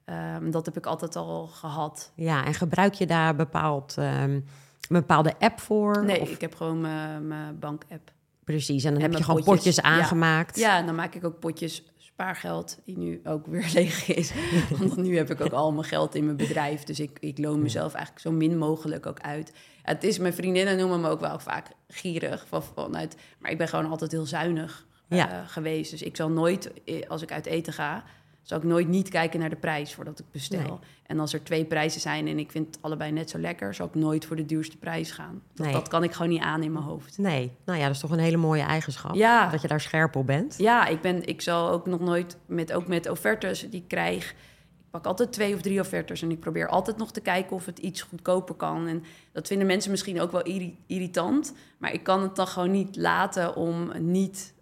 [0.04, 2.12] Ehm, dat heb ik altijd al gehad.
[2.14, 4.44] ja, en gebruik je daar bepaald, ehm, een
[4.88, 6.04] bepaalde app voor?
[6.04, 8.12] Nee, Of- ik heb gewoon mijn, bank-app.
[8.44, 9.82] precies, en dan en heb je gewoon potjes, potjes, ja.
[9.82, 10.56] aangemaakt.
[10.58, 11.84] Ja, en dan maak ik ook potjes
[12.18, 14.32] spaargeld, die nu ook weer leeg is.
[14.78, 16.84] Want nu heb ik ook al mijn geld in mijn bedrijf.
[16.84, 19.52] Dus ik, ik loon mezelf eigenlijk zo min mogelijk ook uit.
[19.82, 22.46] Het is, mijn vriendinnen noemen me ook wel vaak gierig.
[22.48, 25.90] Van, vanuit, maar ik ben gewoon altijd heel zuinig eh, geweest.
[25.90, 28.04] Dus ik zal nooit, eh, als ik uit eten ga,
[28.48, 30.60] zal ik nooit niet kijken naar de prijs voordat ik bestel.
[30.60, 30.78] Nee.
[31.06, 33.86] En als er twee prijzen zijn en ik vind het allebei net zo lekker, zal
[33.86, 35.42] ik nooit voor de duurste prijs gaan.
[35.54, 35.74] Dat, Nee.
[35.74, 37.18] dat kan ik gewoon niet aan in mijn hoofd.
[37.18, 39.14] Nee, nou ja, dat is toch een hele mooie eigenschap.
[39.14, 39.50] Ja.
[39.50, 40.54] Dat je daar scherp op bent.
[40.58, 44.30] Ja, ik, ben, ik zal ook nog nooit, met, ook met offertes die ik krijg...
[44.78, 47.66] Ik pak altijd twee of drie offertes en ik probeer altijd nog te kijken of
[47.66, 48.86] het iets goedkoper kan.
[48.86, 51.54] En dat vinden mensen misschien ook wel irri- irritant.
[51.78, 54.54] Maar ik kan het dan gewoon niet laten om, niet,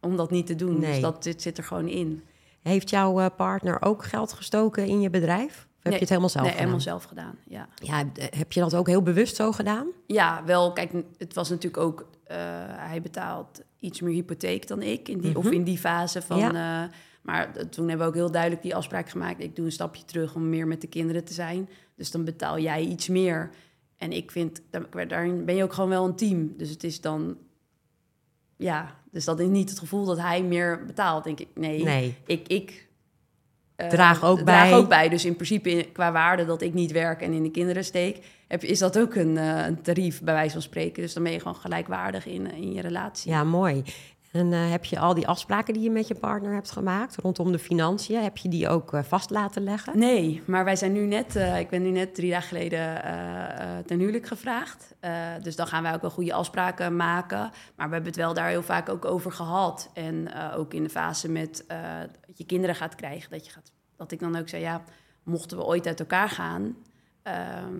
[0.00, 0.78] om dat niet te doen.
[0.78, 0.90] Nee.
[0.92, 2.22] Dus dat dit zit er gewoon in.
[2.62, 5.50] Heeft jouw eh, partner ook geld gestoken in je bedrijf?
[5.50, 6.68] Of heb Nee, je het helemaal zelf nee, gedaan?
[6.70, 7.68] helemaal zelf gedaan, ja.
[7.74, 9.86] Ja, eh, heb je dat ook heel bewust zo gedaan?
[10.06, 12.08] Ja, wel, kijk, het was natuurlijk ook...
[12.24, 12.36] eh,
[12.68, 16.38] hij betaalt iets meer hypotheek dan ik, in die, of in die fase van...
[16.38, 16.90] Ja.
[17.22, 19.40] maar toen hebben we ook heel duidelijk die afspraak gemaakt...
[19.42, 21.68] ik doe een stapje terug om meer met de kinderen te zijn.
[21.96, 23.50] Dus dan betaal jij iets meer.
[23.96, 26.56] En ik vind, daar- daarin ben je ook gewoon wel een team.
[26.56, 27.36] Dus het is dan...
[28.62, 31.48] Ja, dus dat is niet het gevoel dat hij meer betaalt, denk ik.
[31.54, 32.14] Nee, Nee.
[32.26, 32.48] ik...
[32.48, 32.90] ik
[33.76, 34.78] eh, Draag ook draag bij.
[34.78, 35.08] ook bij.
[35.08, 38.18] Dus in principe in- qua waarde dat ik niet werk en in de kinderen steek,
[38.48, 41.02] heb, is dat ook een, eh, een tarief bij wijze van spreken.
[41.02, 43.30] Dus dan ben je gewoon gelijkwaardig in, eh, in je relatie.
[43.30, 43.82] Ja, mooi.
[44.32, 47.52] En eh, heb je al die afspraken die je met je partner hebt gemaakt rondom
[47.52, 49.98] de financiën, heb je die ook eh, vast laten leggen?
[49.98, 53.02] Nee, maar wij zijn nu net, eh, ik ben nu net drie dagen geleden
[53.86, 54.94] ten huwelijk gevraagd.
[55.42, 57.50] Dus dan gaan wij ook wel goede afspraken maken.
[57.76, 59.90] Maar we hebben het wel daar heel vaak ook over gehad.
[59.94, 61.64] En ook in de fase met
[62.26, 63.30] dat je kinderen gaat krijgen.
[63.30, 64.82] Dat, je gaat, dat ik dan ook zei, ja,
[65.22, 66.76] mochten we ooit uit elkaar gaan...
[67.22, 67.74] ehm,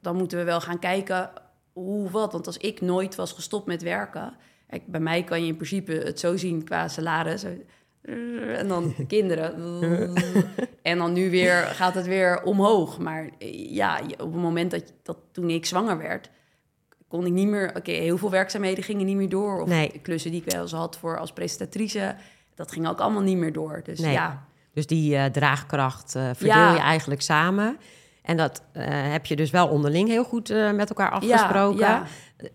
[0.00, 1.30] dan moeten we wel gaan kijken
[1.72, 2.32] hoe wat.
[2.32, 4.36] Want als ik nooit was gestopt met werken...
[4.68, 7.44] Kijk, bij mij kan je in principe het zo zien qua salaris...
[8.56, 9.54] En dan de kinderen.
[10.82, 12.98] En dan nu weer gaat het weer omhoog.
[12.98, 13.30] Maar
[13.68, 16.30] ja, op het moment dat, dat toen ik zwanger werd,
[17.08, 17.72] kon ik niet meer.
[17.76, 19.60] Oké, heel veel werkzaamheden gingen niet meer door.
[19.62, 20.00] Of Nee.
[20.02, 22.14] klussen die ik wel eens had voor als presentatrice,
[22.54, 23.80] dat ging ook allemaal niet meer door.
[23.84, 24.12] Dus Nee.
[24.12, 26.72] ja, Dus die eh, draagkracht eh, verdeel Ja.
[26.74, 27.76] je eigenlijk samen.
[28.26, 31.78] En dat eh, heb je dus wel onderling heel goed eh, met elkaar afgesproken.
[31.78, 32.02] Ja,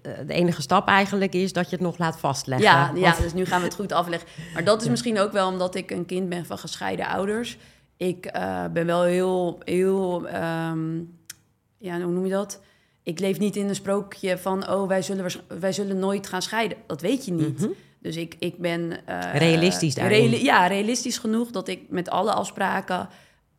[0.02, 2.68] Eh, de enige stap eigenlijk is dat je het nog laat vastleggen.
[2.68, 4.28] ja, ja, Want- dus nu gaan we het goed afleggen.
[4.54, 7.58] Maar dat is misschien ook wel omdat ik een kind ben van gescheiden ouders.
[7.98, 8.32] Ik
[8.74, 10.98] ben wel heel, heel, ehm,
[11.78, 12.62] ja, hoe noem je dat?
[13.04, 16.78] Ik leef niet in een sprookje van, oh, wij zullen, wij zullen nooit gaan scheiden.
[16.88, 17.68] Dat weet je niet.
[18.00, 18.88] Dus ik, ik ben...
[18.88, 19.38] Mhm.
[19.38, 20.20] Realistisch daarin.
[20.30, 23.10] reali- ja, realistisch genoeg dat ik met alle afspraken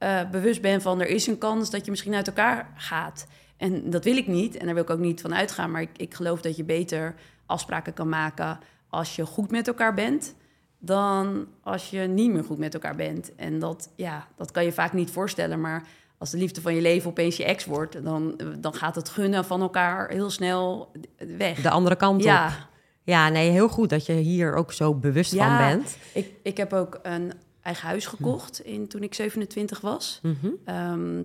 [0.02, 1.00] eh, bewust ben van...
[1.00, 3.26] er is een kans dat je misschien uit elkaar gaat.
[3.56, 5.70] En dat wil ik niet en daar wil ik ook niet van uitgaan.
[5.70, 7.14] Maar ik, ik geloof dat je beter
[7.46, 10.34] afspraken kan maken als je goed met elkaar bent...
[10.78, 13.34] dan als je niet meer goed met elkaar bent.
[13.34, 15.86] En dat, ja, dat kan je vaak niet voorstellen, maar...
[16.18, 19.44] Als de liefde van je leven opeens je ex wordt, dan, dan gaat het gunnen
[19.44, 20.92] van elkaar heel snel
[21.36, 21.60] weg.
[21.60, 22.22] De andere kant op.
[22.26, 22.68] ja,
[23.02, 25.46] Ja, nee, heel goed dat je hier ook zo bewust Ja.
[25.46, 25.96] van bent.
[26.14, 27.32] Ik, ik heb ook een
[27.62, 30.20] eigen huis gekocht in, toen ik 27 was.
[30.22, 30.50] Mhm.
[30.64, 31.22] Ehm,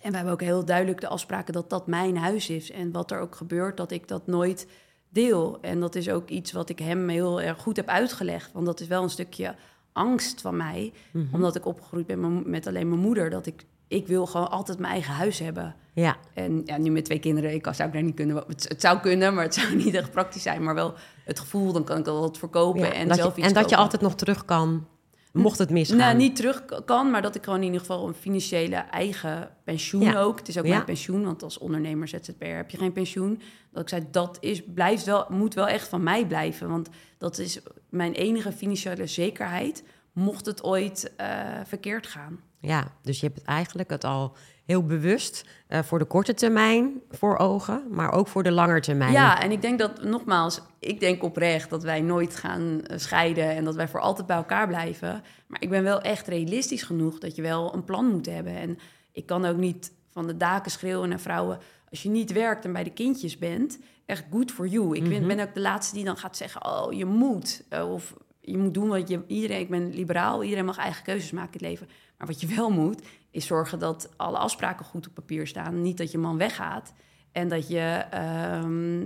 [0.00, 2.70] en we hebben ook heel duidelijk de afspraken dat dat mijn huis is.
[2.70, 4.66] En wat er ook gebeurt, dat ik dat nooit
[5.08, 5.58] deel.
[5.60, 8.52] En dat is ook iets wat ik hem heel erg goed heb uitgelegd.
[8.52, 9.54] Want dat is wel een stukje
[9.92, 10.92] angst van mij.
[11.10, 11.34] Mhm.
[11.34, 13.30] Omdat ik opgegroeid ben met alleen mijn moeder.
[13.30, 15.74] Dat ik, ik wil gewoon altijd mijn eigen huis hebben.
[15.92, 18.44] Ja, En ja, nu met twee kinderen, ik zou ik daar niet kunnen.
[18.46, 20.62] Het, het zou kunnen, maar het zou niet echt praktisch zijn.
[20.62, 20.94] Maar wel
[21.24, 22.92] het gevoel, dan kan ik al wat verkopen ja.
[22.92, 24.86] en dat zelf je, iets en dat je altijd nog terug kan
[25.32, 25.96] Mocht het misgaan.
[25.98, 30.02] Nou, niet terug kan, maar dat ik gewoon in ieder geval een financiële eigen pensioen
[30.02, 30.20] Ja.
[30.20, 30.38] ook.
[30.38, 30.70] Het is ook Ja.
[30.74, 33.40] mijn pensioen, want als ondernemer ZZP'er heb je geen pensioen.
[33.72, 36.68] Dat ik zei, dat is, blijft wel, moet wel echt van mij blijven.
[36.68, 37.60] Want dat is
[37.90, 41.26] mijn enige financiële zekerheid, mocht het ooit eh,
[41.64, 42.40] verkeerd gaan.
[42.60, 44.36] Ja, dus je hebt het eigenlijk het al
[44.70, 49.12] heel bewust eh, voor de korte termijn voor ogen, maar ook voor de lange termijn.
[49.12, 53.50] Ja, en ik denk dat, nogmaals, ik denk oprecht dat wij nooit gaan eh, scheiden
[53.50, 55.22] en dat wij voor altijd bij elkaar blijven.
[55.46, 58.56] Maar ik ben wel echt realistisch genoeg dat je wel een plan moet hebben.
[58.56, 58.78] En
[59.12, 61.58] ik kan ook niet van de daken schreeuwen naar vrouwen,
[61.90, 64.96] als je niet werkt en bij de kindjes bent, echt good for you.
[64.96, 67.62] Ik ben, ben ook de laatste die dan gaat zeggen, oh, je moet.
[67.68, 69.20] eh, of je moet doen wat je...
[69.26, 71.94] Iedereen, ik ben liberaal, iedereen mag eigen keuzes maken in het leven.
[72.18, 75.82] Maar wat je wel moet, is zorgen dat alle afspraken goed op papier staan.
[75.82, 76.92] Niet dat je man weggaat
[77.32, 78.04] en dat je...
[78.10, 79.04] ehm,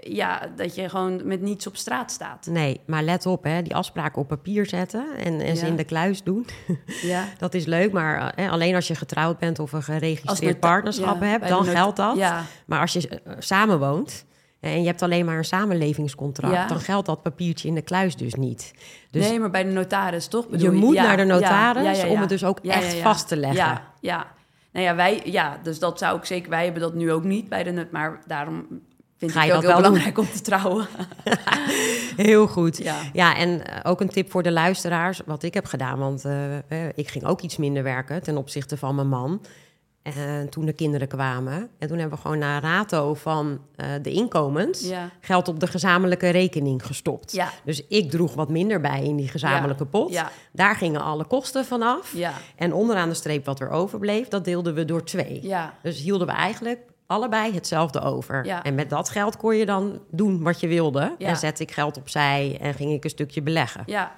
[0.00, 2.46] ja, dat je gewoon met niets op straat staat.
[2.46, 5.70] Nee, maar let op, hè, die afspraken op papier zetten en, en ze Ja.
[5.70, 6.46] in de kluis doen.
[7.02, 7.24] Ja.
[7.38, 11.26] Dat is leuk, maar eh, alleen als je getrouwd bent of een geregistreerd partnerschap ja,
[11.26, 12.16] hebt, dan geldt dat.
[12.16, 14.24] Ja, Maar als je eh, samenwoont
[14.60, 16.66] en je hebt alleen maar een samenlevingscontract, Ja.
[16.66, 18.74] dan geldt dat papiertje in de kluis dus niet.
[19.10, 20.44] Dus nee, maar bij de notaris toch?
[20.44, 23.36] je bedoel moet Ja, naar de notaris ja, om het dus ook echt vast te
[23.36, 23.58] leggen.
[23.58, 24.26] Ja, ja.
[24.72, 26.50] Nou ja, wij, ja, dus dat zou ik zeker...
[26.50, 28.66] Wij hebben dat nu ook niet bij de maar daarom
[29.18, 30.86] vind Ga ik je het ook dat heel wel belangrijk om te trouwen.
[32.28, 32.76] Heel goed.
[32.76, 32.96] Ja.
[33.12, 35.98] Ja, en eh, ook een tip voor de luisteraars, wat ik heb gedaan.
[35.98, 39.40] Want eh, eh, ik ging ook iets minder werken ten opzichte van mijn man.
[40.16, 41.68] En toen de kinderen kwamen.
[41.78, 44.88] En toen hebben we gewoon naar rato van eh, de inkomens...
[44.88, 45.10] Ja.
[45.20, 47.32] geld op de gezamenlijke rekening gestopt.
[47.32, 47.50] Ja.
[47.64, 50.22] Dus ik droeg wat minder bij in die gezamenlijke pot.
[50.52, 52.14] Daar gingen alle kosten vanaf.
[52.56, 55.54] En onderaan de streep wat er overbleef, dat deelden we door twee.
[55.82, 58.44] Dus hielden we eigenlijk allebei hetzelfde over.
[58.44, 58.62] Ja.
[58.62, 61.14] En met dat geld kon je dan doen wat je wilde.
[61.18, 61.28] Ja.
[61.28, 63.82] En zette ik geld opzij en ging ik een stukje beleggen.
[63.86, 64.16] ja.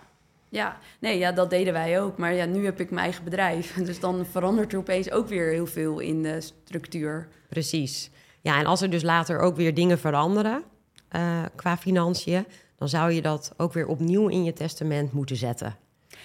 [0.53, 2.17] Ja, nee, ja, dat deden wij ook.
[2.19, 3.75] Maar ja, nu heb ik mijn eigen bedrijf.
[3.85, 7.29] Dus dan verandert er opeens ook weer heel veel in de structuur.
[7.49, 8.11] Precies.
[8.41, 10.63] Ja, en als er dus later ook weer dingen veranderen
[11.09, 12.47] eh, qua financiën...
[12.77, 15.77] dan zou je dat ook weer opnieuw in je testament moeten zetten.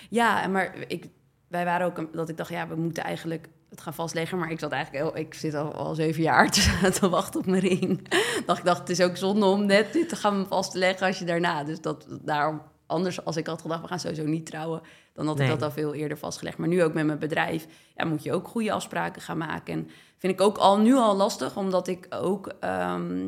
[0.09, 1.05] Ja, maar ik,
[1.47, 4.37] wij waren ook een- dat ik dacht, ja, we moeten eigenlijk het gaan vastleggen.
[4.37, 7.45] Maar ik zat eigenlijk, heel, ik zit al, al zeven jaar te, te wachten op
[7.45, 8.07] mijn ring.
[8.45, 11.25] dacht ik dacht, het is ook zonde om net dit te gaan vastleggen als je
[11.25, 11.63] daarna.
[11.63, 14.81] Dus dat daarom, anders als ik had gedacht, we gaan sowieso niet trouwen,
[15.13, 15.45] dan had Nee.
[15.47, 16.57] ik dat al veel eerder vastgelegd.
[16.57, 19.73] Maar nu ook met mijn bedrijf, ja, moet je ook goede afspraken gaan maken.
[19.73, 22.47] En vind ik ook al nu al lastig, omdat ik ook.
[22.59, 23.23] ehm,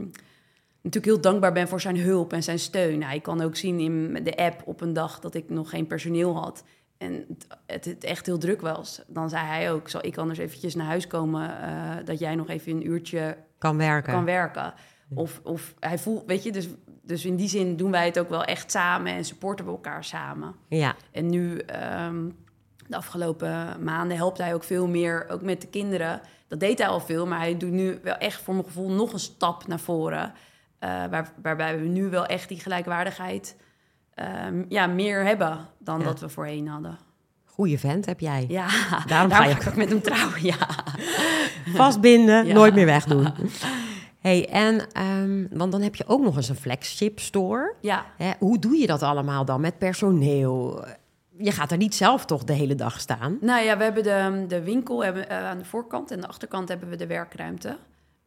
[0.82, 3.03] natuurlijk heel dankbaar ben voor zijn hulp en zijn steun.
[3.03, 6.36] Hij kan ook zien in de app op een dag dat ik nog geen personeel
[6.36, 6.64] had.
[6.97, 9.01] En het, het, het echt heel druk was.
[9.08, 11.62] Dan zei hij ook, zal ik anders eventjes naar huis komen...
[11.62, 14.14] eh, dat jij nog even een uurtje Kan werken.
[14.14, 14.74] kan werken.
[15.16, 16.68] Of, of hij voelt, weet je, dus,
[17.08, 19.14] dus in die zin doen wij het ook wel echt samen...
[19.14, 20.55] en supporten we elkaar samen.
[20.68, 22.30] Ja, En nu, ehm,
[22.88, 26.22] de afgelopen maanden, helpt hij ook veel meer, ook met de kinderen.
[26.47, 29.14] Dat deed hij al veel, maar hij doet nu wel echt voor mijn gevoel nog
[29.14, 30.34] een stap naar voren.
[30.80, 33.55] eh, waar, waarbij we nu wel echt die gelijkwaardigheid
[34.14, 36.05] ehm, ja, meer hebben dan Ja.
[36.05, 36.97] dat we voorheen hadden.
[37.45, 38.45] goede vent heb jij.
[38.47, 38.68] Ja,
[39.08, 40.58] Daarom ga je ik ook met hem trouwen, ja.
[41.76, 42.53] Vastbinden, Ja.
[42.53, 43.34] nooit meer wegdoen.
[44.28, 47.73] Hey, en ehm, want dan heb je ook nog eens een flagship store.
[47.82, 50.86] Ja, Hè, hoe doe je dat allemaal dan met personeel?
[51.38, 53.38] Je gaat er niet zelf toch de hele dag staan?
[53.41, 56.69] Nou ja, we hebben de, de winkel hebben, eh, aan de voorkant en de achterkant
[56.69, 57.78] hebben we de werkruimte.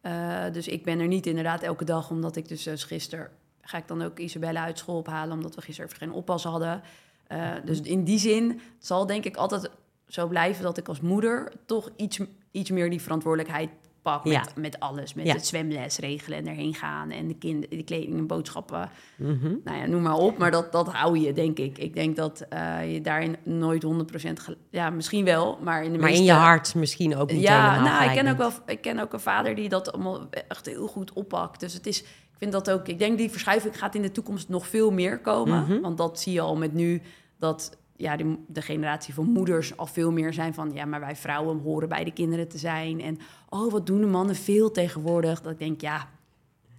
[0.00, 3.28] Eh, dus ik ben er niet inderdaad elke dag, omdat ik dus, dus gisteren
[3.70, 6.82] ga ik dan ook Isabelle uit school ophalen, omdat we gisteren geen oppas hadden.
[7.26, 9.70] Eh, dus in die zin het zal denk ik altijd
[10.06, 12.20] zo blijven dat ik als moeder toch iets,
[12.50, 13.70] iets meer die verantwoordelijkheid
[14.02, 14.44] pak met, Ja.
[14.54, 15.14] met alles.
[15.14, 15.32] Met Ja.
[15.32, 19.54] het zwemles regelen en erheen gaan en de, kind, de kleding en boodschappen Mhm.
[19.64, 20.38] nou ja, noem maar op.
[20.38, 21.78] Maar dat, dat hou je, denk ik.
[21.78, 25.98] Ik denk dat eh, je daarin nooit 100% gel- Ja, misschien wel, maar in de
[25.98, 28.80] Maar in je hart misschien ook niet Ja, helemaal nou, ik ken, ook wel, ik
[28.80, 31.60] ken ook een vader die dat allemaal echt heel goed oppakt.
[31.60, 32.00] Dus het is...
[32.02, 32.88] Ik vind dat ook...
[32.88, 35.62] Ik denk die verschuiving gaat in de toekomst nog veel meer komen.
[35.62, 35.80] Mhm.
[35.80, 37.02] Want dat zie je al met nu
[37.38, 37.78] dat...
[38.00, 40.70] Ja, de, de generatie van moeders al veel meer zijn van...
[40.72, 43.00] Ja, maar wij vrouwen horen bij de kinderen te zijn.
[43.00, 45.40] En oh, wat doen de mannen veel tegenwoordig.
[45.40, 46.08] Dat ik denk, ja...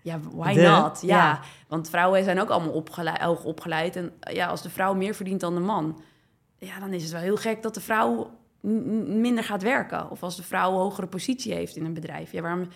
[0.04, 1.02] Ja, why De, not?
[1.02, 1.40] Ja, ja.
[1.68, 3.96] want vrouwen zijn ook allemaal opgeleid, hoog opgeleid.
[3.96, 6.02] En ja, als de vrouw meer verdient dan de man...
[6.58, 8.30] Ja, dan is het wel heel gek dat de vrouw
[8.62, 10.12] minder gaat werken.
[10.12, 12.32] Of als de vrouw een hogere positie heeft in een bedrijf.
[12.32, 12.68] Ja, waarom...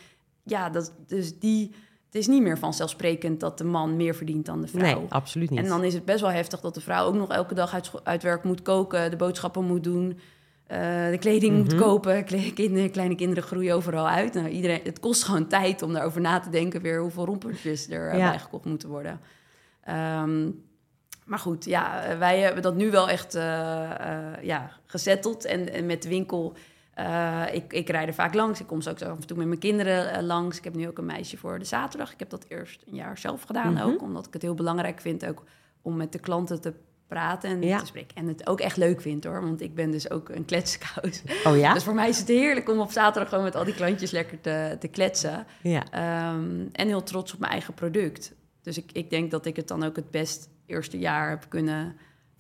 [0.43, 1.75] Ja, dat, dus die...
[2.05, 4.81] Het is niet meer vanzelfsprekend dat de man meer verdient dan de vrouw.
[4.99, 5.59] Nee, absoluut niet.
[5.59, 7.91] En dan is het best wel heftig dat de vrouw ook nog elke dag uit,
[8.03, 10.19] uit werk moet koken, de boodschappen moet doen,
[10.67, 10.79] eh,
[11.09, 11.81] de kleding moet Mhm.
[11.81, 12.23] kopen.
[12.25, 14.33] Kle- kinderen, kleine kinderen groeien overal uit.
[14.33, 18.09] Nou, iedereen, het kost gewoon tijd om daarover na te denken weer hoeveel rompertjes er
[18.09, 18.29] eh, Ja.
[18.29, 19.19] bijgekocht moeten worden.
[19.83, 20.49] Ehm,
[21.25, 23.41] maar goed, ja, eh, wij hebben dat nu wel echt uh,
[24.41, 25.45] ja, gezetteld.
[25.45, 26.53] En, en, met de winkel,
[27.53, 28.59] ik, ik rijd er vaak langs.
[28.59, 30.57] Ik kom zo ook af en toe met mijn kinderen langs.
[30.57, 32.11] Ik heb nu ook een meisje voor de zaterdag.
[32.11, 33.83] Ik heb dat eerst een jaar zelf gedaan mhm.
[33.83, 34.01] ook.
[34.01, 35.43] Omdat ik het heel belangrijk vind ook
[35.81, 36.73] om met de klanten te
[37.07, 38.15] praten en te spreken.
[38.15, 39.41] En het ook echt leuk vind hoor.
[39.41, 41.21] Want ik ben dus ook een kletskous.
[41.43, 41.73] Oh ja?
[41.73, 44.41] Dus voor mij is het heerlijk om op zaterdag gewoon met al die klantjes lekker
[44.41, 45.45] te, te kletsen.
[45.61, 45.83] Ja.
[45.91, 48.33] Ehm, en heel trots op mijn eigen product.
[48.61, 51.95] Dus ik, ik denk dat ik het dan ook het best eerste jaar heb kunnen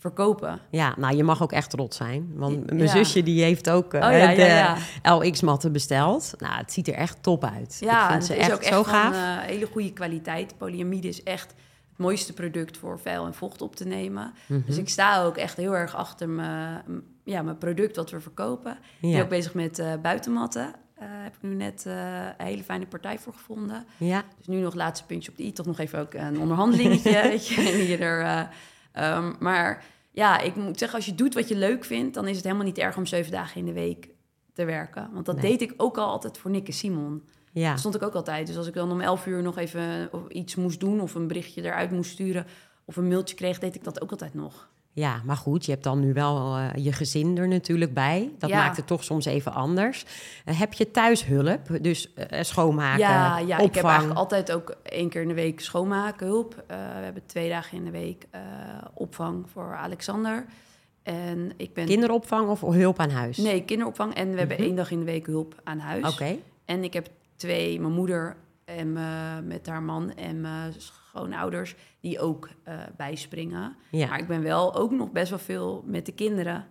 [0.05, 0.59] verkopen.
[0.69, 2.31] Ja, nou je mag ook echt trots zijn.
[2.35, 6.33] Want mijn zusje die heeft ook uh, oh, ja, ja, de LX-matten besteld.
[6.37, 7.77] Nou, het ziet er echt top uit.
[7.79, 9.13] Ja, ik vind ze echt is ook zo echt gaaf.
[9.13, 10.57] Van, uh, hele goede kwaliteit.
[10.57, 11.53] Polyamide is echt
[11.89, 14.33] het mooiste product voor vuil en vocht op te nemen.
[14.47, 14.61] Mhm.
[14.65, 16.83] Dus ik sta ook echt heel erg achter mijn,
[17.23, 18.77] ja, mijn product wat we verkopen.
[19.01, 20.73] Ik ben ook bezig met uh, buitenmatten.
[20.99, 21.93] Uh, heb ik nu net uh,
[22.37, 23.85] een hele fijne partij voor gevonden.
[23.97, 25.53] Ja, Dus nu nog laatste puntje op de i.
[25.53, 27.21] Toch nog even ook een onderhandelingetje.
[27.29, 28.21] weet je, hier er,
[28.95, 29.83] uh, um, maar
[30.15, 32.13] ja, ik moet zeggen, als je doet wat je leuk vindt...
[32.13, 34.09] dan is het helemaal niet erg om zeven dagen in de week
[34.53, 35.09] te werken.
[35.13, 35.51] Want dat Nee.
[35.57, 37.23] deed ik ook al altijd voor Nick en Simon.
[37.51, 37.69] ja.
[37.69, 38.47] Dat stond ik ook altijd.
[38.47, 40.99] Dus als ik dan om 11 uur nog even iets moest doen...
[41.01, 42.45] of een berichtje eruit moest sturen...
[42.85, 44.69] of een mailtje kreeg, deed ik dat ook altijd nog.
[44.97, 48.31] Ja, maar goed, je hebt dan nu wel eh, je gezin er natuurlijk bij.
[48.37, 48.57] Dat Ja.
[48.57, 50.05] maakt het toch soms even anders.
[50.45, 51.59] Eh, heb je thuis hulp?
[51.81, 53.85] Dus eh, schoonmaken, ja, ja ik heb opvang?
[53.87, 56.53] eigenlijk altijd ook één keer in de week schoonmaken hulp.
[56.55, 58.41] Uh, we hebben twee dagen in de week uh,
[58.93, 60.45] opvang voor Alexander.
[61.03, 61.85] En ik ben...
[61.85, 63.37] Kinderopvang of hulp aan huis?
[63.37, 64.13] Nee, kinderopvang.
[64.13, 64.65] En we hebben Mhm.
[64.65, 66.13] één dag in de week hulp aan huis.
[66.13, 66.35] Oké,
[66.65, 68.35] En ik heb twee, mijn moeder
[68.65, 70.73] en me, met haar man en mijn
[71.15, 73.75] schoonouders, die ook uh, bijspringen.
[73.91, 74.07] ja.
[74.07, 76.65] Maar ik ben wel ook nog best wel veel met de kinderen.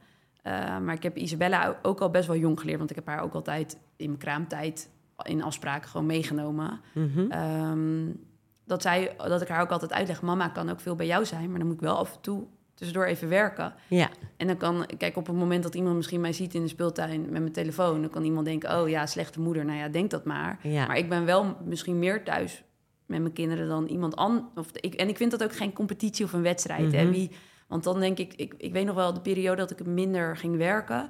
[0.47, 3.23] Uh, maar ik heb Isabella ook al best wel jong geleerd, want ik heb haar
[3.23, 4.91] ook altijd in mijn kraamtijd
[5.23, 6.81] in afspraken gewoon meegenomen.
[6.95, 7.33] Mhm.
[7.33, 8.21] Um,
[8.65, 11.49] dat, zij, dat ik haar ook altijd uitleg, mama kan ook veel bij jou zijn,
[11.51, 13.75] maar dan moet ik wel af en toe tussendoor even werken.
[13.89, 14.11] ja.
[14.37, 17.21] En dan kan, kijk, op het moment dat iemand misschien mij ziet in de speeltuin
[17.21, 20.25] met mijn telefoon, dan kan iemand denken, oh ja, slechte moeder, nou ja, denk dat
[20.25, 20.59] maar.
[20.63, 20.87] Ja.
[20.87, 22.65] Maar ik ben wel misschien meer thuis
[23.07, 24.73] met mijn kinderen dan iemand anders.
[24.97, 26.93] En ik vind dat ook geen competitie of een wedstrijd.
[26.93, 27.11] Hè?
[27.11, 27.31] Wie,
[27.67, 30.57] want dan denk ik, ik, ik weet nog wel de periode dat ik minder ging
[30.57, 31.09] werken.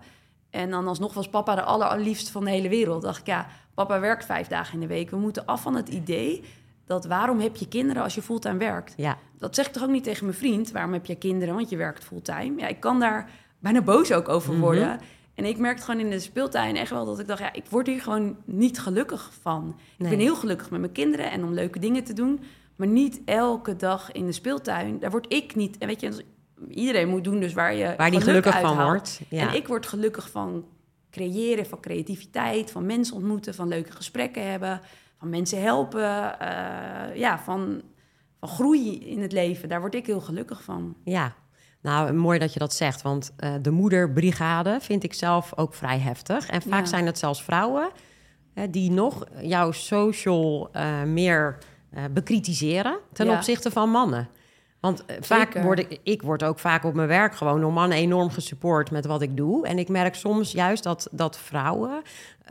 [0.51, 3.03] En dan alsnog was papa de aller, allerliefste van de hele wereld.
[3.03, 5.11] dacht ik, ja, papa werkt vijf dagen in de week.
[5.11, 6.45] We moeten af van het idee
[6.87, 8.95] dat waarom heb je kinderen als je fulltime werkt?
[8.97, 9.19] Ja.
[9.39, 10.71] Dat zeg ik toch ook niet tegen mijn vriend.
[10.71, 11.55] Waarom heb je kinderen?
[11.55, 12.61] Want je werkt fulltime.
[12.61, 14.89] Ja, ik kan daar bijna boos ook over worden.
[14.89, 15.05] Mhm.
[15.35, 17.41] En ik merkte gewoon in de speeltuin echt wel dat ik dacht...
[17.41, 19.65] ja, ik word hier gewoon niet gelukkig van.
[19.65, 20.11] Nee.
[20.11, 22.41] Ik ben heel gelukkig met mijn kinderen en om leuke dingen te doen...
[22.77, 24.99] maar niet elke dag in de speeltuin.
[24.99, 25.79] Daar word ik niet...
[25.79, 26.25] En weet je,
[26.69, 29.21] iedereen moet doen dus waar je Waar die geluk gelukkig van wordt.
[29.29, 29.49] Ja.
[29.49, 30.65] En ik word gelukkig van
[31.11, 32.71] creëren, van creativiteit...
[32.71, 34.81] van mensen ontmoeten, van leuke gesprekken hebben...
[35.19, 37.83] van mensen helpen, uh, ja, van,
[38.41, 39.69] van groei in het leven.
[39.69, 40.97] Daar word ik heel gelukkig van.
[41.05, 41.35] Ja,
[41.85, 45.99] nou, mooi dat je dat zegt, want uh, de moederbrigade vind ik zelf ook vrij
[45.99, 46.47] heftig.
[46.49, 46.87] En vaak Ja.
[46.87, 47.91] zijn het zelfs vrouwen
[48.55, 51.59] hè, die nog jouw social uh, meer
[51.95, 53.37] uh, bekritiseren ten Ja.
[53.37, 54.29] opzichte van mannen.
[54.85, 57.99] Want uh, vaak word ik, ik word ook vaak op mijn werk gewoon door mannen
[57.99, 59.67] enorm gesupport met wat ik doe.
[59.67, 62.03] En ik merk soms juist dat, dat vrouwen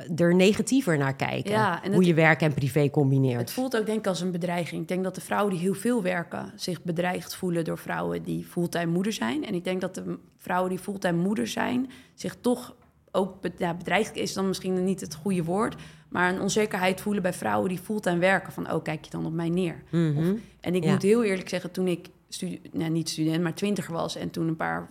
[0.10, 1.52] uh, er negatiever naar kijken.
[1.52, 3.40] Ja, en hoe het- je werk en privé combineert.
[3.40, 4.82] Het voelt ook denk ik als een bedreiging.
[4.82, 8.46] Ik denk dat de vrouwen die heel veel werken zich bedreigd voelen door vrouwen die
[8.46, 9.46] fulltime moeder zijn.
[9.46, 12.76] En ik denk dat de vrouwen die fulltime moeder zijn zich toch
[13.12, 15.76] ook ja, bedreigd is dan misschien niet het goede woord,
[16.10, 19.34] maar een onzekerheid voelen bij vrouwen die fulltime werken van oh kijk je dan op
[19.34, 19.84] mij neer.
[19.92, 20.34] Mhm.
[20.60, 20.92] En ik Ja.
[20.92, 24.48] moet heel eerlijk zeggen, toen ik studi nou, niet student, maar twintiger was en toen
[24.48, 24.90] een paar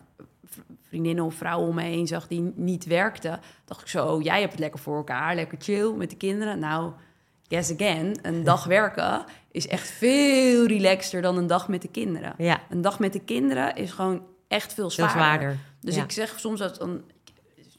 [0.89, 4.41] vriendinnen of vrouwen om me heen zag die niet werkten, dacht ik zo, oh, jij
[4.41, 6.59] hebt het lekker voor elkaar, lekker chill met de kinderen.
[6.59, 6.93] Nou,
[7.49, 12.35] guess again, een dag werken is echt veel relaxter dan een dag met de kinderen.
[12.39, 15.57] Ja, Een dag met de kinderen is gewoon echt veel veel zwaarder.
[15.81, 16.03] Dus Ja.
[16.03, 17.03] ik zeg soms dat dan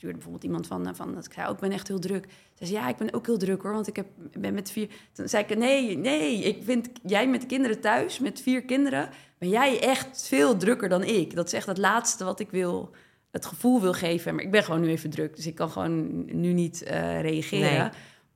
[0.03, 2.25] stuurde bijvoorbeeld iemand van, eh, van dat ik zei, oh, ik ben echt heel druk.
[2.53, 4.05] Ze zei, ja, ik ben ook heel druk hoor, want ik heb,
[4.37, 4.87] ben met vier.
[5.13, 9.09] Toen zei ik, nee, nee, ik vind jij met de kinderen thuis, met vier kinderen,
[9.37, 11.35] ben jij echt veel drukker dan ik.
[11.35, 12.91] Dat is echt het laatste wat ik wil,
[13.31, 14.35] het gevoel wil geven.
[14.35, 17.79] Maar ik ben gewoon nu even druk, dus ik kan gewoon nu niet eh, reageren.
[17.79, 17.89] Nee.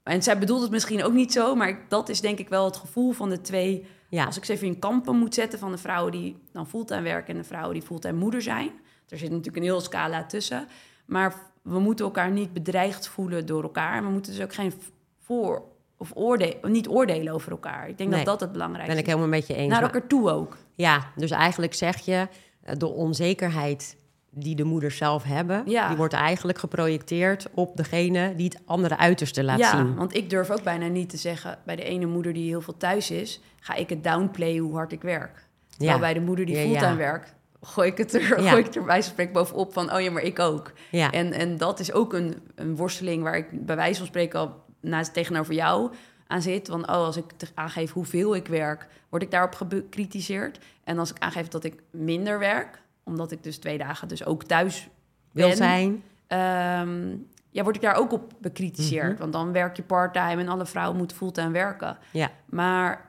[0.03, 2.77] En zij bedoelt het misschien ook niet zo, maar dat is denk ik wel het
[2.77, 4.25] gevoel van de twee Ja.
[4.25, 7.33] als ik ze even in kampen moet zetten van de vrouwen die dan fulltime werken
[7.33, 8.71] en de vrouwen die fulltime moeder zijn.
[9.09, 10.67] Er zit natuurlijk een hele scala tussen.
[11.07, 14.03] Maar we moeten elkaar niet bedreigd voelen door elkaar.
[14.03, 14.73] We moeten dus ook geen
[15.19, 15.63] voor-
[15.97, 17.89] of oordeel, niet oordelen over elkaar.
[17.89, 19.13] Ik denk Nee, dat dat het belangrijkste ben ik is.
[19.13, 19.71] helemaal met je eens.
[19.71, 20.57] Naar Maar- elkaar toe ook.
[20.75, 22.27] Ja, dus eigenlijk zeg je,
[22.61, 23.97] eh, de onzekerheid
[24.29, 25.87] die de moeders zelf hebben, Ja.
[25.87, 29.95] die wordt eigenlijk geprojecteerd op degene die het andere uiterste laat ja, zien.
[29.95, 31.57] want ik durf ook bijna niet te zeggen...
[31.65, 33.41] bij de ene moeder die heel veel thuis is...
[33.59, 35.45] ga ik het downplayen hoe hard ik werk.
[35.69, 35.99] Terwijl Ja.
[35.99, 36.95] bij de moeder die Ja, fulltime ja.
[36.95, 37.35] werkt...
[37.61, 38.49] gooi ik het er, Ja.
[38.49, 40.71] gooi ik er bij spreken bovenop van, oh ja, maar ik ook.
[40.91, 41.11] Ja.
[41.11, 44.63] En, en dat is ook een, een worsteling waar ik bij wijze van spreken al
[44.81, 45.91] naast tegenover jou
[46.27, 46.67] aan zit.
[46.67, 50.59] Van, oh, als ik aangeef hoeveel ik werk, word ik daarop bekritiseerd.
[50.83, 54.43] En als ik aangeef dat ik minder werk, omdat ik dus twee dagen dus ook
[54.43, 54.87] thuis
[55.31, 56.03] Wil zijn.
[56.27, 57.07] ehm,
[57.49, 59.11] ja, word ik daar ook op bekritiseerd.
[59.11, 59.19] Mhm.
[59.19, 61.97] Want dan werk je parttime en alle vrouwen moeten fulltime werken.
[62.11, 62.31] Ja.
[62.45, 63.06] Maar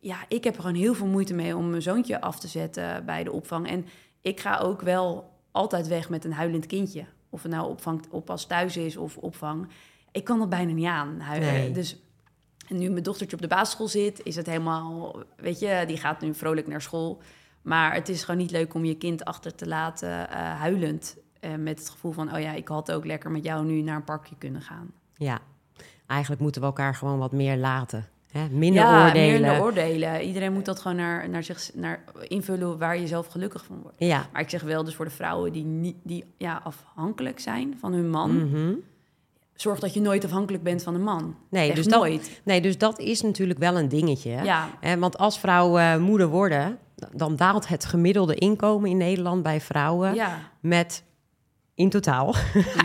[0.00, 3.04] ja, ik heb er gewoon heel veel moeite mee om mijn zoontje af te zetten
[3.04, 3.68] bij de opvang.
[3.68, 3.86] En
[4.20, 7.04] ik ga ook wel altijd weg met een huilend kindje.
[7.30, 9.68] Of het nou opvang, oppas thuis is of opvang.
[10.12, 11.20] Ik kan dat bijna niet aan.
[11.20, 11.70] Hu- Nee.
[11.72, 11.96] Dus
[12.68, 15.16] en nu mijn dochtertje op de basisschool zit, is het helemaal...
[15.36, 17.22] Weet je, die gaat nu vrolijk naar school.
[17.62, 21.16] Maar het is gewoon niet leuk om je kind achter te laten eh, huilend.
[21.40, 23.96] eh, met het gevoel van, oh ja, ik had ook lekker met jou nu naar
[23.96, 24.92] een parkje kunnen gaan.
[25.14, 25.38] Ja.
[26.06, 28.08] Eigenlijk moeten we elkaar gewoon wat meer laten.
[28.32, 28.48] Hè?
[28.50, 29.40] Minder ja, oordelen.
[29.40, 30.22] minder oordelen.
[30.22, 33.96] Iedereen moet dat gewoon naar, naar zich naar invullen waar je zelf gelukkig van wordt.
[33.98, 34.26] ja.
[34.32, 37.92] Maar ik zeg wel, dus voor de vrouwen die, niet, die ja, afhankelijk zijn van
[37.92, 38.72] hun man, Mhm.
[39.54, 41.36] zorg dat je nooit afhankelijk bent van een man.
[41.50, 42.40] Nee, Echt dus dat, nooit.
[42.44, 44.30] nee, dus dat is natuurlijk wel een dingetje.
[44.30, 44.42] hè?
[44.42, 46.78] Ja, Eh, want als vrouwen eh, moeder worden,
[47.12, 51.02] dan daalt het gemiddelde inkomen in Nederland bij vrouwen ja, met
[51.80, 52.34] in totaal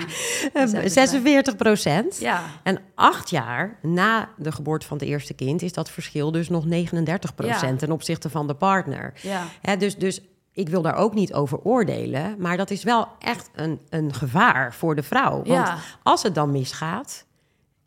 [0.53, 2.17] dat is 46 procent.
[2.19, 6.49] ja, En acht jaar na de geboorte van het eerste kind is dat verschil dus
[6.49, 7.75] nog 39 procent Ja.
[7.77, 9.13] ten opzichte van de partner.
[9.61, 9.75] ja.
[9.75, 10.21] Dus, dus
[10.51, 14.73] ik wil daar ook niet over oordelen, maar dat is wel echt een, een gevaar
[14.73, 15.31] voor de vrouw.
[15.31, 15.77] Want Ja.
[16.03, 17.25] als het dan misgaat,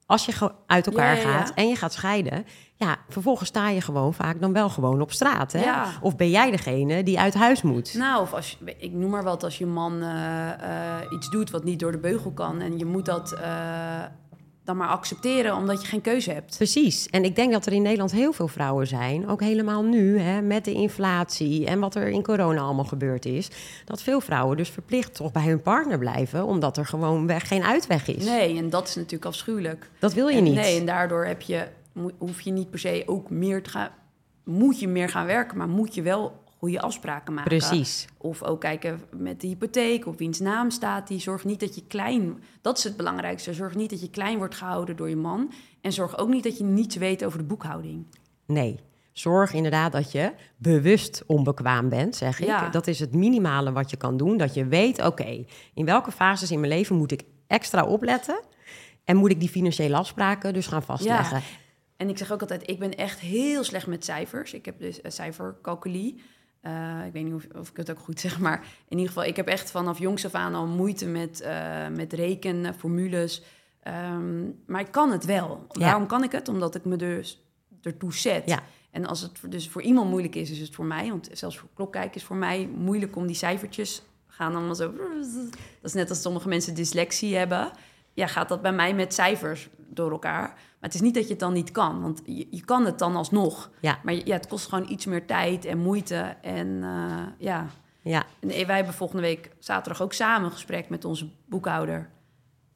[0.06, 2.44] als je uit elkaar gaat en je gaat scheiden,
[2.78, 5.52] ja, vervolgens sta je gewoon vaak dan wel gewoon op straat.
[5.52, 5.64] Hè?
[5.64, 5.86] Ja.
[6.00, 7.94] Of ben jij degene die uit huis moet?
[7.94, 11.50] Nou, of als je, ik noem maar wat, als je man eh, eh, iets doet
[11.50, 13.50] wat niet door de beugel kan en je moet dat eh,
[14.64, 16.56] dan maar accepteren omdat je geen keuze hebt.
[16.56, 17.08] Precies.
[17.08, 20.42] En ik denk dat er in Nederland heel veel vrouwen zijn, ook helemaal nu, hè,
[20.42, 23.48] met de inflatie en wat er in corona allemaal gebeurd is,
[23.84, 27.62] dat veel vrouwen dus verplicht toch bij hun partner blijven, omdat er gewoon weg, geen
[27.62, 28.24] uitweg is.
[28.24, 29.90] Nee, en dat is natuurlijk afschuwelijk.
[29.98, 30.54] Dat wil je En niet.
[30.54, 31.66] Nee, en daardoor heb je,
[32.18, 33.90] hoef je niet per se ook meer te gaan...
[34.44, 37.58] Moet je meer gaan werken, maar moet je wel goede afspraken maken.
[37.58, 38.06] Precies.
[38.16, 41.20] Of ook kijken met de hypotheek, op wiens naam staat die.
[41.20, 42.42] Zorg niet dat je klein...
[42.60, 43.54] Dat is het belangrijkste.
[43.54, 45.52] Zorg niet dat je klein wordt gehouden door je man.
[45.80, 48.06] En zorg ook niet dat je niets weet over de boekhouding.
[48.46, 48.80] Nee.
[49.12, 52.46] Zorg inderdaad dat je bewust onbekwaam bent, zeg ik.
[52.46, 52.68] Ja.
[52.68, 54.36] Dat is het minimale wat je kan doen.
[54.36, 55.44] Dat je weet, oké,
[55.74, 58.40] in welke fases in mijn leven moet ik extra opletten?
[59.04, 61.42] En moet ik die financiële afspraken dus gaan vastleggen?
[61.98, 64.52] En ik zeg ook altijd, ik ben echt heel slecht met cijfers.
[64.52, 66.20] Ik heb dus een cijfercalculie.
[66.60, 69.24] Eh, ik weet niet of, of ik het ook goed zeg, maar in ieder geval,
[69.24, 73.42] ik heb echt vanaf jongs af aan al moeite met, eh met rekenformules.
[73.82, 75.66] Ehm, maar ik kan het wel.
[75.68, 75.80] Ja.
[75.80, 76.48] Waarom kan ik het?
[76.48, 77.44] Omdat ik me dus
[77.82, 78.42] ertoe zet.
[78.46, 78.62] Ja.
[78.90, 81.08] En als het dus voor iemand moeilijk is, is het voor mij.
[81.08, 84.92] Want zelfs voor klokkijken is voor mij moeilijk om die cijfertjes gaan allemaal zo.
[84.92, 87.70] Dat is net als sommige mensen dyslexie hebben.
[88.14, 90.58] Ja, gaat dat bij mij met cijfers door elkaar.
[90.80, 92.98] Maar het is niet dat je het dan niet kan, want je, je kan het
[92.98, 93.70] dan alsnog.
[93.80, 96.36] Ja, Maar ja, het kost gewoon iets meer tijd en moeite.
[96.42, 97.66] En eh, ja,
[98.02, 98.24] ja.
[98.40, 102.10] en wij hebben volgende week zaterdag ook samen een gesprek met onze boekhouder.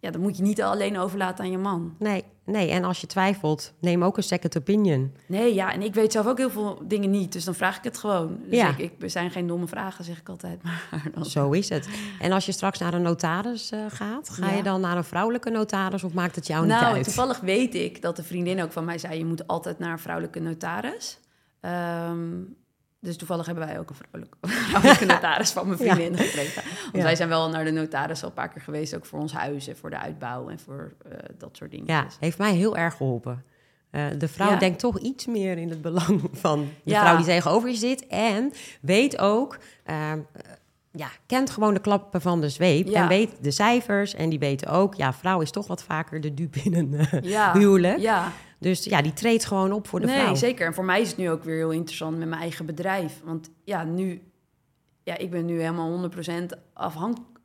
[0.03, 1.95] Ja, dat moet je niet alleen overlaten aan je man.
[1.99, 2.71] Nee, nee.
[2.71, 5.15] En als je twijfelt, neem ook een second opinion.
[5.27, 7.85] Nee, ja, en ik weet zelf ook heel veel dingen niet, dus dan vraag ik
[7.85, 8.39] het gewoon.
[8.45, 8.69] Dus Ja.
[8.69, 10.63] ik, ik, er zijn geen domme vragen, zeg ik altijd.
[10.91, 11.89] Maar dan, Zo is het.
[12.21, 14.57] En als je straks naar een notaris eh, gaat, ga Ja.
[14.57, 17.05] je dan naar een vrouwelijke notaris of maakt het jou niet nou, uit?
[17.05, 19.19] toevallig weet ik dat de vriendin ook van mij zei...
[19.19, 21.19] je moet altijd naar een vrouwelijke notaris.
[21.61, 22.29] Ehm,
[23.03, 24.37] dus toevallig hebben wij ook een vrouwelijke,
[24.69, 25.95] vrouwelijke notaris van mijn Ja.
[25.95, 26.63] vriendin gekregen.
[26.83, 27.03] Want Ja.
[27.03, 28.95] wij zijn wel naar de notaris al een paar keer geweest...
[28.97, 31.87] ook voor ons huis en voor de uitbouw en voor eh, dat soort dingen.
[31.87, 33.45] Ja, heeft mij heel erg geholpen.
[33.91, 34.57] Eh, de vrouw Ja.
[34.57, 37.01] denkt toch iets meer in het belang van de Ja.
[37.01, 38.07] vrouw die tegenover je zit.
[38.07, 40.19] En weet ook, eh, eh,
[40.93, 42.87] ja, kent gewoon de klappen van de zweep.
[42.89, 43.03] Ja.
[43.03, 44.15] En weet de cijfers.
[44.15, 47.53] En die weten ook, ja, vrouw is toch wat vaker de dupe in een Ja,
[47.59, 47.99] huwelijk.
[47.99, 48.33] ja.
[48.63, 50.35] Dus ja, die treedt gewoon op voor de nee, vrouw.
[50.35, 50.67] zeker.
[50.67, 53.21] En voor mij is het nu ook weer heel interessant met mijn eigen bedrijf.
[53.25, 54.23] Want ja, nu...
[55.03, 56.15] Ja, ik ben nu helemaal 100%
[56.73, 57.39] afhankelijk...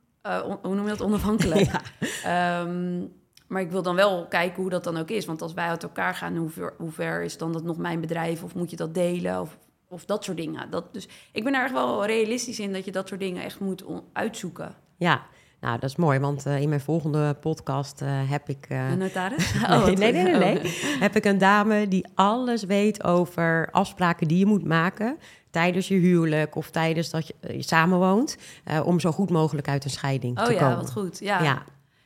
[0.62, 1.00] hoe noem je dat?
[1.00, 1.70] Onafhankelijk.
[2.24, 3.00] Ehm,
[3.48, 5.26] maar ik wil dan wel kijken hoe dat dan ook is.
[5.26, 8.00] Want als wij uit elkaar gaan, hoe ver, hoe ver is dan dat nog mijn
[8.00, 8.42] bedrijf?
[8.42, 9.40] Of moet je dat delen?
[9.40, 9.58] Of,
[9.88, 10.70] of dat soort dingen.
[10.70, 13.60] Dat, dus ik ben er echt wel realistisch in dat je dat soort dingen echt
[13.60, 14.74] moet uitzoeken.
[14.96, 15.22] Ja,
[15.60, 18.66] nou, dat is mooi, want eh, in mijn volgende podcast eh, heb ik...
[18.68, 19.52] eh, De notaris?
[19.54, 20.60] Nee, Oh, nee, nee, nee, nee.
[21.00, 25.18] Heb ik een dame die alles weet over afspraken die je moet maken
[25.50, 29.68] tijdens je huwelijk of tijdens dat je, eh, je samenwoont, eh, om zo goed mogelijk
[29.68, 30.76] uit een scheiding Oh te ja, komen.
[30.76, 31.18] wat goed.
[31.18, 31.42] Ja.
[31.42, 31.62] Ja,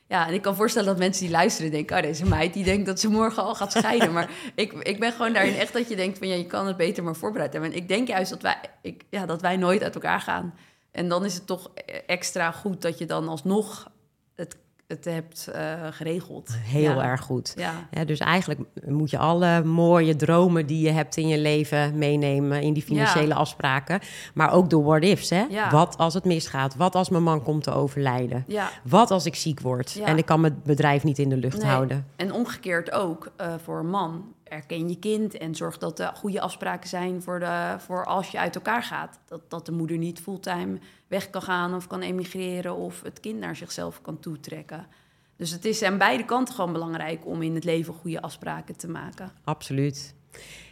[0.07, 1.95] Ja, en ik kan voorstellen dat mensen die luisteren denken...
[1.97, 4.13] oh, deze meid die denkt dat ze morgen al gaat scheiden.
[4.13, 6.27] maar ik, ik ben gewoon daarin echt dat je denkt van...
[6.27, 7.71] ja, je kan het beter maar voorbereid hebben.
[7.71, 10.53] En ik denk juist dat wij, ik, ja, dat wij nooit uit elkaar gaan.
[10.93, 11.71] En dan is het toch
[12.07, 13.91] extra goed dat je dan alsnog
[14.35, 16.49] het, het hebt uh, geregeld.
[16.57, 17.03] Heel Ja.
[17.03, 17.53] erg goed.
[17.57, 17.87] Ja.
[17.91, 22.61] Ja, dus eigenlijk moet je alle mooie dromen die je hebt in je leven meenemen
[22.61, 23.99] in die financiële afspraken.
[24.33, 25.29] Maar ook de what-ifs.
[25.29, 25.45] Hè?
[25.49, 25.71] Ja.
[25.71, 26.75] Wat als het misgaat?
[26.75, 28.43] Wat als mijn man komt te overlijden?
[28.47, 28.69] ja.
[28.83, 30.05] Wat als ik ziek word Ja.
[30.05, 31.71] en ik kan mijn bedrijf niet in de lucht Nee.
[31.71, 32.07] houden?
[32.15, 34.32] En omgekeerd ook eh, voor een man.
[34.53, 38.39] Erken je kind en zorg dat er goede afspraken zijn voor, de, voor als je
[38.39, 39.19] uit elkaar gaat.
[39.25, 43.39] Dat, dat de moeder niet fulltime weg kan gaan of kan emigreren of het kind
[43.39, 44.87] naar zichzelf kan toetrekken.
[45.35, 48.87] Dus het is aan beide kanten gewoon belangrijk om in het leven goede afspraken te
[48.87, 49.31] maken.
[49.43, 50.15] Absoluut.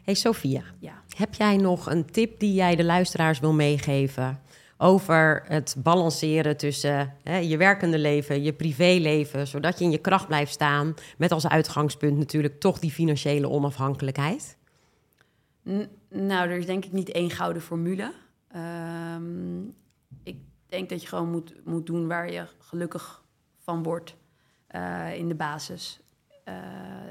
[0.03, 1.01] Hey Sophia, Ja.
[1.17, 4.41] heb jij nog een tip die jij de luisteraars wil meegeven
[4.81, 10.27] over het balanceren tussen hè, je werkende leven, je privéleven, zodat je in je kracht
[10.27, 14.57] blijft staan, met als uitgangspunt natuurlijk toch die financiële onafhankelijkheid?
[16.09, 18.13] Nou, er is denk ik niet één gouden formule.
[18.47, 19.61] Ehm,
[20.23, 23.23] ik denk dat je gewoon moet, moet doen waar je gelukkig
[23.57, 24.15] van wordt
[24.67, 25.99] eh, in de basis.
[26.43, 26.55] Eh,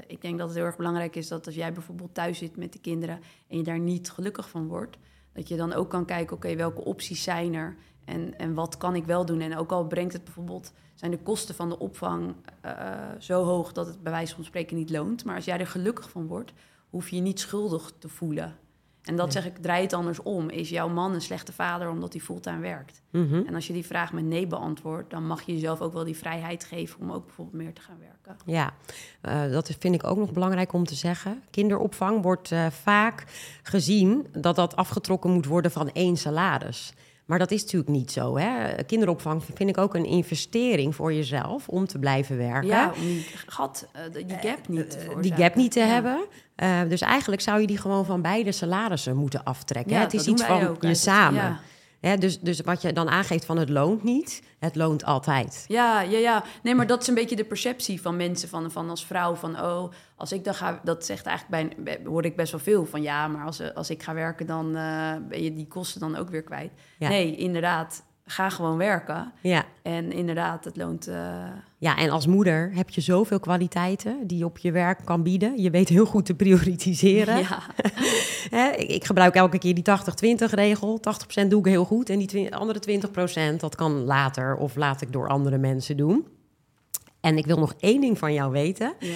[0.07, 2.73] ik denk dat het heel erg belangrijk is dat als jij bijvoorbeeld thuis zit met
[2.73, 4.97] de kinderen en je daar niet gelukkig van wordt,
[5.33, 7.75] dat je dan ook kan kijken, oké, welke opties zijn er
[8.05, 9.41] en, en wat kan ik wel doen?
[9.41, 12.73] En ook al brengt het bijvoorbeeld, zijn de kosten van de opvang eh,
[13.19, 15.25] zo hoog dat het bij wijze van spreken niet loont.
[15.25, 16.53] Maar als jij er gelukkig van wordt,
[16.89, 18.55] hoef je je niet schuldig te voelen.
[19.01, 20.49] En dat zeg ik, draai het andersom.
[20.49, 23.01] Is jouw man een slechte vader omdat hij fulltime werkt?
[23.09, 23.43] Mhm.
[23.47, 26.17] En als je die vraag met nee beantwoordt, dan mag je jezelf ook wel die
[26.17, 28.20] vrijheid geven om ook bijvoorbeeld meer te gaan werken.
[28.45, 28.71] Ja,
[29.21, 31.43] eh, dat vind ik ook nog belangrijk om te zeggen.
[31.51, 33.23] Kinderopvang wordt eh, vaak
[33.63, 36.93] gezien dat dat afgetrokken moet worden van één salaris.
[37.25, 38.37] Maar dat is natuurlijk niet zo.
[38.37, 38.83] Hè?
[38.83, 42.67] Kinderopvang vind ik ook een investering voor jezelf om te blijven werken.
[42.69, 45.85] Ja, om die gat, eh, die gap niet te die gap niet te Ja.
[45.85, 46.19] hebben.
[46.89, 49.91] Dus eigenlijk zou je die gewoon van beide salarissen moeten aftrekken.
[49.91, 50.03] Ja, hè?
[50.03, 51.41] Het is iets van je samen.
[51.41, 51.59] Ja.
[52.01, 52.17] Hè?
[52.17, 55.65] Dus, dus wat je dan aangeeft van het loont niet, het loont altijd.
[55.67, 56.43] Ja, ja, ja.
[56.63, 59.35] Nee, maar dat is een beetje de perceptie van mensen van, van als vrouw.
[59.35, 60.79] Van, oh, als ik dan ga...
[60.83, 63.01] Dat zegt eigenlijk bij, hoor ik best wel veel van...
[63.01, 66.29] Ja, maar als, als ik ga werken, dan eh, ben je die kosten dan ook
[66.29, 66.71] weer kwijt.
[66.97, 67.09] Ja.
[67.09, 68.03] Nee, inderdaad.
[68.31, 69.31] Ga gewoon werken.
[69.41, 69.65] Ja.
[69.81, 71.07] En inderdaad, het loont...
[71.07, 71.15] eh,
[71.77, 75.61] Ja, en als moeder heb je zoveel kwaliteiten die je op je werk kan bieden.
[75.61, 77.37] Je weet heel goed te prioritiseren.
[77.37, 77.59] ja.
[78.57, 79.83] Hè, ik, ik gebruik elke keer die
[80.47, 80.99] 80-20 regel.
[81.43, 83.01] 80% doe ik heel goed en die andere
[83.53, 86.27] 20% dat kan later of laat ik door andere mensen doen.
[87.19, 88.93] En ik wil nog één ding van jou weten.
[88.99, 89.15] ja.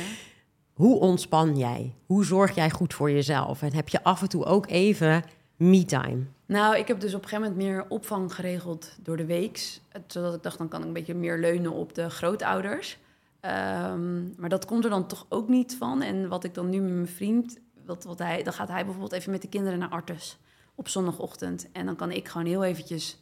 [0.74, 1.93] Hoe ontspan jij?
[2.05, 3.61] Hoe zorg jij goed voor jezelf?
[3.61, 5.24] En heb je af en toe ook even
[5.56, 6.24] me-time?
[6.45, 9.82] Nou, ik heb dus op een gegeven moment meer opvang geregeld door de weeks.
[10.08, 12.97] Zodat ik dacht, dan kan ik een beetje meer leunen op de grootouders.
[13.39, 16.01] Ehm, maar dat komt er dan toch ook niet van.
[16.01, 17.58] En wat ik dan nu met mijn vriend...
[17.86, 20.38] Wat, wat hij, dan gaat hij bijvoorbeeld even met de kinderen naar Artes
[20.76, 21.72] op zondagochtend.
[21.72, 23.18] En dan kan ik gewoon heel eventjes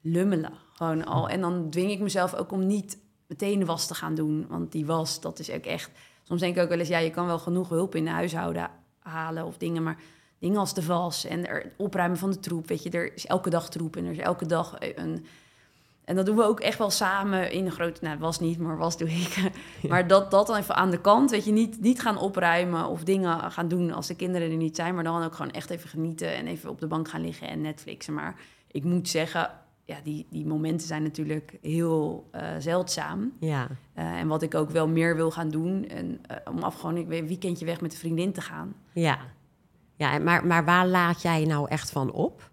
[0.00, 0.52] lummelen.
[0.72, 1.28] Gewoon al.
[1.28, 4.46] En dan dwing ik mezelf ook om niet meteen de was te gaan doen.
[4.48, 5.90] Want die was, dat is ook echt...
[6.22, 8.70] Soms denk ik ook wel eens, ja, je kan wel genoeg hulp in de huishouden
[8.98, 9.82] halen of dingen.
[9.82, 9.98] Maar
[10.38, 12.68] dingen als de was en er opruimen van de troep.
[12.68, 15.26] Weet je, er is elke dag troep en er is elke dag een...
[16.04, 18.04] En dat doen we ook echt wel samen in een grote...
[18.04, 19.50] Nou, was niet, maar was doe ik.
[19.88, 21.30] Maar dat, dat dan even aan de kant.
[21.30, 24.76] Weet je, niet, niet gaan opruimen of dingen gaan doen als de kinderen er niet
[24.76, 24.94] zijn.
[24.94, 27.60] Maar dan ook gewoon echt even genieten en even op de bank gaan liggen en
[27.60, 28.14] Netflixen.
[28.14, 28.34] Maar
[28.70, 29.50] ik moet zeggen,
[29.84, 33.32] ja, die, die momenten zijn natuurlijk heel eh, zeldzaam.
[33.40, 35.88] Ja, Eh, en wat ik ook wel meer wil gaan doen.
[35.88, 38.74] En, eh, om af gewoon een weekendje weg met een vriendin te gaan.
[38.92, 39.18] ja.
[39.98, 42.50] Ja en maar, maar waar laat jij nou echt van op?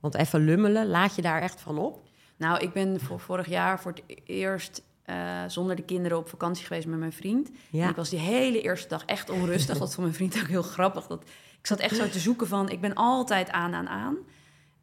[0.00, 2.06] Want even lummelen, laat je daar echt van op?
[2.36, 6.66] Nou, ik ben voor vorig jaar voor het eerst eh, zonder de kinderen op vakantie
[6.66, 7.48] geweest met mijn vriend.
[7.48, 7.88] En Ja.
[7.88, 9.78] ik was die hele eerste dag echt onrustig.
[9.78, 11.06] dat vond mijn vriend ook heel grappig.
[11.06, 11.22] Dat,
[11.60, 14.16] ik zat echt zo te zoeken van, ik ben altijd aan, aan, aan.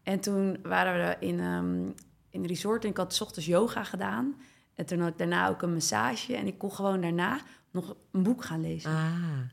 [0.03, 1.85] En toen waren we in, ehm,
[2.29, 4.35] in een resort en ik had 's ochtends yoga gedaan.
[4.75, 6.35] En toen had ik daarna ook een massage.
[6.35, 7.39] En ik kon gewoon daarna
[7.71, 8.91] nog een boek gaan lezen.
[8.91, 9.05] Ah,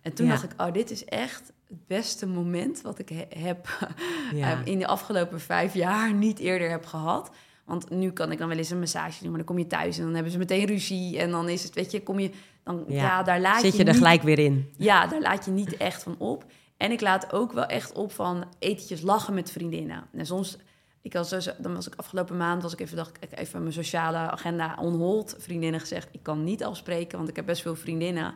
[0.02, 3.40] En toen ja, dacht ik, oh, dit is echt het beste moment wat ik he-
[3.42, 3.68] heb
[4.34, 4.52] Ja.
[4.52, 7.30] eh, in de afgelopen vijf jaar niet eerder heb gehad.
[7.64, 9.98] Want nu kan ik dan wel eens een massage doen, maar dan kom je thuis
[9.98, 11.18] en dan hebben ze meteen ruzie.
[11.18, 12.30] En dan is het, weet je, kom je,
[12.64, 12.94] dan, Ja.
[13.02, 14.70] ja, daar laat Zit je, je er gelijk weer in?
[14.76, 16.44] Ja, daar laat je niet echt van op.
[16.76, 20.04] En ik laat ook wel echt op van etentjes lachen met vriendinnen.
[20.16, 20.56] En soms,
[21.02, 23.72] ik was dus, dan was ik afgelopen maand, was ik even, dacht ik even mijn
[23.72, 25.34] sociale agenda on hold.
[25.38, 28.34] Vriendinnen gezegd, ik kan niet afspreken, want ik heb best veel vriendinnen.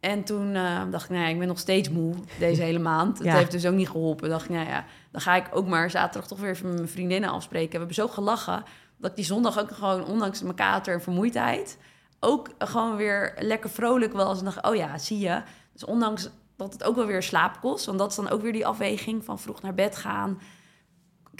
[0.00, 3.18] En toen eh, dacht ik, nou ja, ik ben nog steeds moe deze hele maand.
[3.18, 3.36] Het Ja.
[3.36, 4.28] heeft dus ook niet geholpen.
[4.28, 6.88] dacht ik, nou ja, dan ga ik ook maar zaterdag toch weer even met mijn
[6.88, 7.70] vriendinnen afspreken.
[7.70, 8.62] We hebben zo gelachen
[8.96, 11.78] dat ik die zondag ook gewoon, ondanks mijn kater en vermoeidheid,
[12.20, 14.38] ook gewoon weer lekker vrolijk was.
[14.38, 15.42] En dacht, oh ja, zie je.
[15.72, 18.52] Dus ondanks dat het ook wel weer slaap kost, want dat is dan ook weer
[18.52, 20.40] die afweging van vroeg naar bed gaan.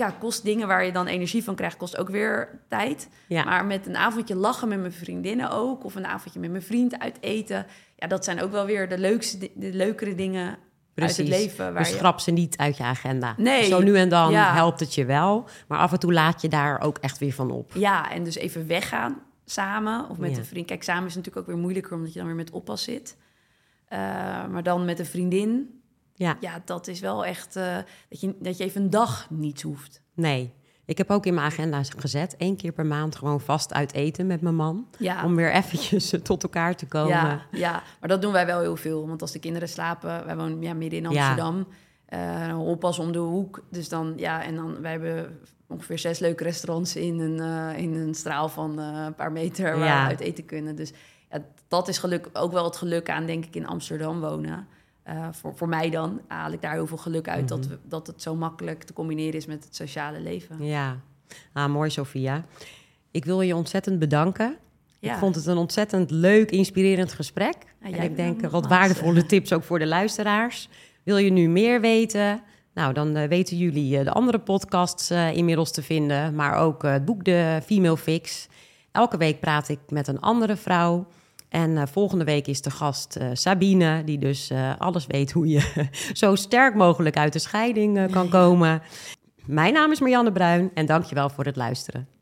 [0.00, 3.08] Ja, kost dingen waar je dan energie van krijgt, kost ook weer tijd.
[3.28, 3.44] Ja.
[3.44, 6.98] Maar met een avondje lachen met mijn vriendinnen ook, of een avondje met mijn vriend
[6.98, 10.58] uit eten, ja, dat zijn ook wel weer de leukste, de leukere dingen
[10.94, 11.72] uit het leven.
[11.72, 11.96] Waar dus je...
[11.96, 13.34] schrap ze niet uit je agenda.
[13.36, 13.64] Nee.
[13.64, 14.52] Zo nu en dan Ja.
[14.54, 15.48] helpt het je wel.
[15.68, 17.70] Maar af en toe laat je daar ook echt weer van op.
[17.74, 20.38] Ja, en dus even weggaan samen of met Ja.
[20.38, 20.66] een vriend.
[20.66, 23.16] Kijk, samen is natuurlijk ook weer moeilijker omdat je dan weer met oppas zit.
[23.88, 23.98] Eh,
[24.46, 25.79] maar dan met een vriendin,
[26.20, 27.76] Ja, ja, dat is wel echt eh,
[28.08, 30.02] dat, je, dat je even een dag niets hoeft.
[30.14, 30.52] nee.
[30.84, 34.26] Ik heb ook in mijn agenda gezet, één keer per maand gewoon vast uit eten
[34.26, 34.86] met mijn man.
[34.98, 35.24] Ja.
[35.24, 37.08] Om weer eventjes tot elkaar te komen.
[37.10, 39.08] Ja, ja, maar dat doen wij wel heel veel.
[39.08, 41.18] Want als de kinderen slapen, wij wonen ja, midden in Ja.
[41.28, 41.66] Amsterdam.
[42.06, 43.62] eh oppas om de hoek.
[43.70, 47.94] Dus dan, ja, en dan, wij hebben ongeveer zes leuke restaurants in een, eh, in
[47.94, 50.02] een straal van een paar meter waar Ja.
[50.02, 50.76] we uit eten kunnen.
[50.76, 50.92] Dus
[51.30, 54.66] ja, dat is geluk, ook wel het geluk aan, denk ik, in Amsterdam wonen.
[55.10, 57.68] Eh, voor, voor mij dan haal ik daar heel veel geluk uit dat, Mhm.
[57.68, 60.64] we, dat het zo makkelijk te combineren is met het sociale leven.
[60.64, 60.96] Ja,
[61.52, 62.44] ah, mooi Sophia.
[63.10, 64.56] Ik wil je ontzettend bedanken.
[64.98, 65.12] Ja.
[65.12, 67.54] Ik vond het een ontzettend leuk, inspirerend gesprek.
[67.82, 70.68] Ja, en ik denk wat waardevolle tips ook voor de luisteraars.
[71.02, 72.42] Wil je nu meer weten?
[72.74, 76.34] Nou, dan eh, weten jullie eh, de andere podcasts inmiddels te vinden.
[76.34, 78.48] Maar ook het boek De Female Fix.
[78.92, 81.06] Elke week praat ik met een andere vrouw.
[81.50, 85.48] En eh, volgende week is de gast eh, Sabine, die dus eh, alles weet hoe
[85.48, 88.82] je zo sterk mogelijk uit de scheiding kan komen.
[89.46, 92.19] Mijn naam is Marianne Bruin en dankjewel voor het luisteren.